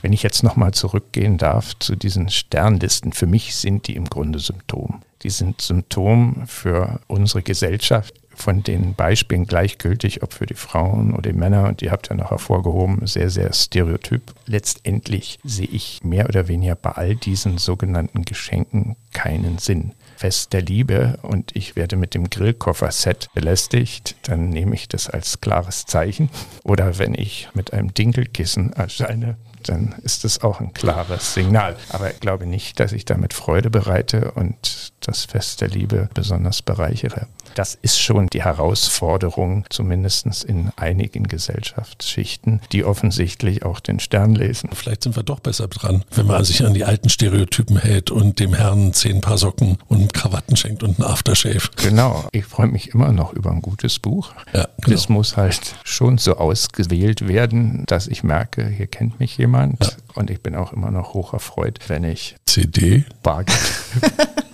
Wenn 0.00 0.12
ich 0.12 0.22
jetzt 0.22 0.42
nochmal 0.42 0.72
zurückgehen 0.72 1.38
darf 1.38 1.76
zu 1.78 1.96
diesen 1.96 2.28
Sternlisten, 2.28 3.12
für 3.12 3.26
mich 3.26 3.56
sind 3.56 3.88
die 3.88 3.96
im 3.96 4.04
Grunde 4.04 4.38
Symptom. 4.38 5.02
Die 5.22 5.30
sind 5.30 5.60
Symptom 5.60 6.44
für 6.46 7.00
unsere 7.08 7.42
Gesellschaft 7.42 8.14
von 8.38 8.62
den 8.62 8.94
Beispielen 8.94 9.46
gleichgültig, 9.46 10.22
ob 10.22 10.32
für 10.32 10.46
die 10.46 10.54
Frauen 10.54 11.12
oder 11.12 11.32
die 11.32 11.36
Männer, 11.36 11.66
und 11.66 11.82
ihr 11.82 11.90
habt 11.90 12.08
ja 12.08 12.14
noch 12.14 12.30
hervorgehoben, 12.30 13.04
sehr, 13.06 13.30
sehr 13.30 13.52
stereotyp. 13.52 14.22
Letztendlich 14.46 15.40
sehe 15.42 15.66
ich 15.66 16.04
mehr 16.04 16.28
oder 16.28 16.46
weniger 16.46 16.76
bei 16.76 16.92
all 16.92 17.16
diesen 17.16 17.58
sogenannten 17.58 18.24
Geschenken 18.24 18.94
keinen 19.12 19.58
Sinn. 19.58 19.92
Fest 20.18 20.52
der 20.52 20.62
Liebe 20.62 21.20
und 21.22 21.54
ich 21.54 21.76
werde 21.76 21.94
mit 21.94 22.12
dem 22.12 22.28
Grillkoffer-Set 22.28 23.28
belästigt, 23.34 24.16
dann 24.22 24.48
nehme 24.48 24.74
ich 24.74 24.88
das 24.88 25.08
als 25.08 25.40
klares 25.40 25.86
Zeichen. 25.86 26.28
Oder 26.64 26.98
wenn 26.98 27.14
ich 27.14 27.48
mit 27.54 27.72
einem 27.72 27.94
Dinkelkissen 27.94 28.72
erscheine, 28.72 29.36
dann 29.62 29.94
ist 30.02 30.24
das 30.24 30.42
auch 30.42 30.60
ein 30.60 30.72
klares 30.74 31.34
Signal. 31.34 31.76
Aber 31.90 32.10
ich 32.10 32.18
glaube 32.18 32.46
nicht, 32.46 32.80
dass 32.80 32.90
ich 32.90 33.04
damit 33.04 33.32
Freude 33.32 33.70
bereite 33.70 34.32
und 34.32 34.92
das 35.08 35.24
Fest 35.24 35.60
der 35.60 35.68
Liebe 35.68 36.08
besonders 36.14 36.62
bereichere. 36.62 37.26
Das 37.54 37.76
ist 37.80 37.98
schon 38.00 38.28
die 38.28 38.44
Herausforderung, 38.44 39.64
zumindest 39.70 40.44
in 40.44 40.70
einigen 40.76 41.24
Gesellschaftsschichten, 41.24 42.60
die 42.72 42.84
offensichtlich 42.84 43.64
auch 43.64 43.80
den 43.80 44.00
Stern 44.00 44.34
lesen. 44.34 44.70
Vielleicht 44.72 45.02
sind 45.02 45.16
wir 45.16 45.22
doch 45.22 45.40
besser 45.40 45.66
dran, 45.66 46.04
wenn 46.12 46.26
man 46.26 46.44
sich 46.44 46.64
an 46.64 46.74
die 46.74 46.84
alten 46.84 47.08
Stereotypen 47.08 47.78
hält 47.78 48.10
und 48.10 48.38
dem 48.38 48.54
Herrn 48.54 48.92
zehn 48.92 49.20
Paar 49.20 49.38
Socken 49.38 49.78
und 49.88 50.12
Krawatten 50.12 50.56
schenkt 50.56 50.82
und 50.82 50.98
ein 50.98 51.04
Aftershave. 51.04 51.68
Genau. 51.76 52.28
Ich 52.32 52.44
freue 52.44 52.68
mich 52.68 52.90
immer 52.94 53.12
noch 53.12 53.32
über 53.32 53.50
ein 53.50 53.62
gutes 53.62 53.98
Buch. 53.98 54.32
Ja, 54.52 54.68
genau. 54.82 54.94
Es 54.94 55.08
muss 55.08 55.36
halt 55.36 55.74
schon 55.84 56.18
so 56.18 56.36
ausgewählt 56.36 57.26
werden, 57.26 57.84
dass 57.86 58.06
ich 58.06 58.22
merke, 58.22 58.68
hier 58.68 58.86
kennt 58.86 59.18
mich 59.18 59.36
jemand. 59.38 59.82
Ja. 59.82 59.90
Und 60.14 60.30
ich 60.30 60.42
bin 60.42 60.54
auch 60.54 60.72
immer 60.72 60.90
noch 60.90 61.14
hoch 61.14 61.32
erfreut, 61.32 61.78
wenn 61.88 62.04
ich 62.04 62.36
CD 62.46 63.04
Bargeld. 63.22 63.58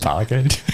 Bargeld. 0.00 0.58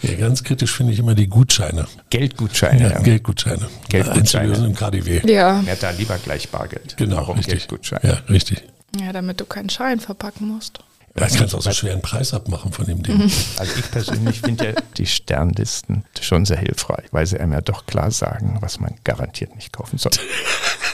Ja, 0.00 0.14
ganz 0.14 0.44
kritisch 0.44 0.72
finde 0.76 0.92
ich 0.92 1.00
immer 1.00 1.16
die 1.16 1.26
Gutscheine. 1.26 1.86
Geldgutscheine. 2.10 2.82
Ja, 2.82 2.90
ja. 2.90 2.98
Geldgutscheine. 3.00 3.68
Geldgutscheine. 3.88 4.54
im 4.54 4.74
KDW. 4.74 5.20
Ja. 5.28 5.60
Ja, 5.60 5.74
da 5.74 5.90
lieber 5.90 6.16
gleich 6.18 6.48
Bargeld. 6.50 6.96
Genau, 6.96 7.16
Warum 7.16 7.36
richtig. 7.36 7.58
Geldgutscheine? 7.58 8.08
Ja, 8.08 8.32
richtig. 8.32 8.62
Ja, 9.00 9.12
damit 9.12 9.40
du 9.40 9.44
keinen 9.44 9.70
Schein 9.70 9.98
verpacken 9.98 10.46
musst. 10.48 10.78
Ja, 11.18 11.26
du 11.26 11.36
kannst 11.36 11.54
auch 11.54 11.62
so 11.62 11.72
schwer 11.72 11.92
einen 11.92 12.02
Preis 12.02 12.32
abmachen 12.32 12.72
von 12.72 12.86
dem 12.86 13.02
Ding. 13.02 13.30
Also 13.58 13.72
ich 13.76 13.90
persönlich 13.90 14.40
finde 14.40 14.66
ja 14.66 14.72
die 14.96 15.06
Sternlisten 15.06 16.04
schon 16.20 16.44
sehr 16.46 16.58
hilfreich, 16.58 17.06
weil 17.10 17.26
sie 17.26 17.40
einem 17.40 17.52
ja 17.52 17.60
doch 17.60 17.86
klar 17.86 18.12
sagen, 18.12 18.58
was 18.60 18.78
man 18.78 18.94
garantiert 19.02 19.56
nicht 19.56 19.72
kaufen 19.72 19.98
soll. 19.98 20.12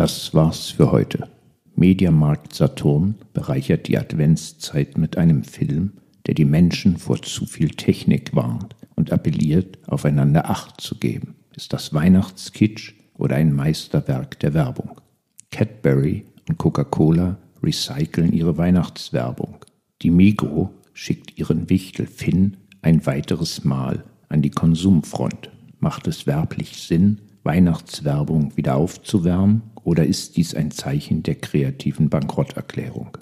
Das 0.00 0.32
war's 0.32 0.70
für 0.70 0.92
heute. 0.92 1.28
Mediamarkt 1.74 2.54
Saturn 2.54 3.16
bereichert 3.34 3.86
die 3.86 3.98
Adventszeit 3.98 4.96
mit 4.96 5.18
einem 5.18 5.44
Film, 5.44 5.92
der 6.26 6.32
die 6.32 6.46
Menschen 6.46 6.96
vor 6.96 7.20
zu 7.20 7.44
viel 7.44 7.68
Technik 7.68 8.34
warnt 8.34 8.74
und 8.96 9.12
appelliert, 9.12 9.76
aufeinander 9.88 10.48
Acht 10.48 10.80
zu 10.80 10.94
geben. 10.94 11.34
Ist 11.54 11.74
das 11.74 11.92
Weihnachtskitsch 11.92 12.94
oder 13.18 13.36
ein 13.36 13.52
Meisterwerk 13.52 14.40
der 14.40 14.54
Werbung? 14.54 15.02
Cadbury 15.50 16.24
und 16.48 16.56
Coca-Cola 16.56 17.36
recyceln 17.62 18.32
ihre 18.32 18.56
Weihnachtswerbung. 18.56 19.66
Die 20.00 20.10
Migro 20.10 20.70
schickt 20.94 21.36
ihren 21.36 21.68
Wichtel 21.68 22.06
Finn 22.06 22.56
ein 22.80 23.04
weiteres 23.04 23.64
Mal 23.64 24.02
an 24.30 24.40
die 24.40 24.48
Konsumfront. 24.48 25.50
Macht 25.78 26.08
es 26.08 26.26
werblich 26.26 26.78
Sinn, 26.78 27.18
Weihnachtswerbung 27.42 28.56
wieder 28.56 28.76
aufzuwärmen 28.76 29.69
oder 29.84 30.06
ist 30.06 30.36
dies 30.36 30.54
ein 30.54 30.70
Zeichen 30.70 31.22
der 31.22 31.36
kreativen 31.36 32.08
Bankrotterklärung? 32.08 33.16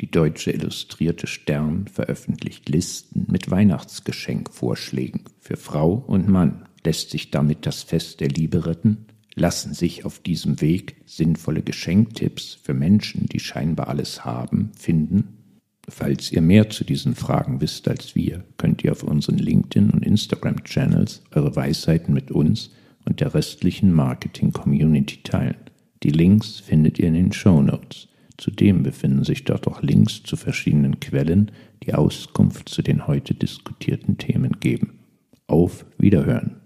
Die 0.00 0.10
Deutsche 0.10 0.50
Illustrierte 0.50 1.28
Stern 1.28 1.86
veröffentlicht 1.86 2.68
Listen 2.68 3.26
mit 3.30 3.50
Weihnachtsgeschenkvorschlägen 3.50 5.22
für 5.38 5.56
Frau 5.56 5.92
und 5.94 6.28
Mann. 6.28 6.64
Lässt 6.84 7.10
sich 7.10 7.30
damit 7.30 7.66
das 7.66 7.84
Fest 7.84 8.18
der 8.18 8.28
Liebe 8.28 8.66
retten? 8.66 9.06
Lassen 9.34 9.74
sich 9.74 10.04
auf 10.04 10.18
diesem 10.18 10.60
Weg 10.60 10.96
sinnvolle 11.06 11.62
Geschenktipps 11.62 12.58
für 12.60 12.74
Menschen, 12.74 13.26
die 13.26 13.38
scheinbar 13.38 13.88
alles 13.88 14.24
haben, 14.24 14.72
finden? 14.76 15.38
Falls 15.88 16.32
ihr 16.32 16.42
mehr 16.42 16.68
zu 16.70 16.84
diesen 16.84 17.14
Fragen 17.14 17.60
wisst 17.60 17.86
als 17.86 18.14
wir, 18.14 18.44
könnt 18.56 18.82
ihr 18.84 18.92
auf 18.92 19.04
unseren 19.04 19.38
LinkedIn- 19.38 19.90
und 19.90 20.04
Instagram-Channels 20.04 21.22
eure 21.32 21.54
Weisheiten 21.54 22.12
mit 22.12 22.30
uns 22.30 22.70
und 23.04 23.20
der 23.20 23.34
restlichen 23.34 23.92
Marketing-Community 23.92 25.22
teilen. 25.22 25.56
Die 26.02 26.10
Links 26.10 26.60
findet 26.60 26.98
ihr 26.98 27.08
in 27.08 27.14
den 27.14 27.32
Show 27.32 27.62
Notes. 27.62 28.08
Zudem 28.38 28.82
befinden 28.82 29.24
sich 29.24 29.44
dort 29.44 29.68
auch 29.68 29.82
Links 29.82 30.22
zu 30.22 30.36
verschiedenen 30.36 30.98
Quellen, 30.98 31.52
die 31.84 31.94
Auskunft 31.94 32.68
zu 32.68 32.82
den 32.82 33.06
heute 33.06 33.34
diskutierten 33.34 34.18
Themen 34.18 34.58
geben. 34.58 34.98
Auf 35.46 35.84
Wiederhören! 35.98 36.61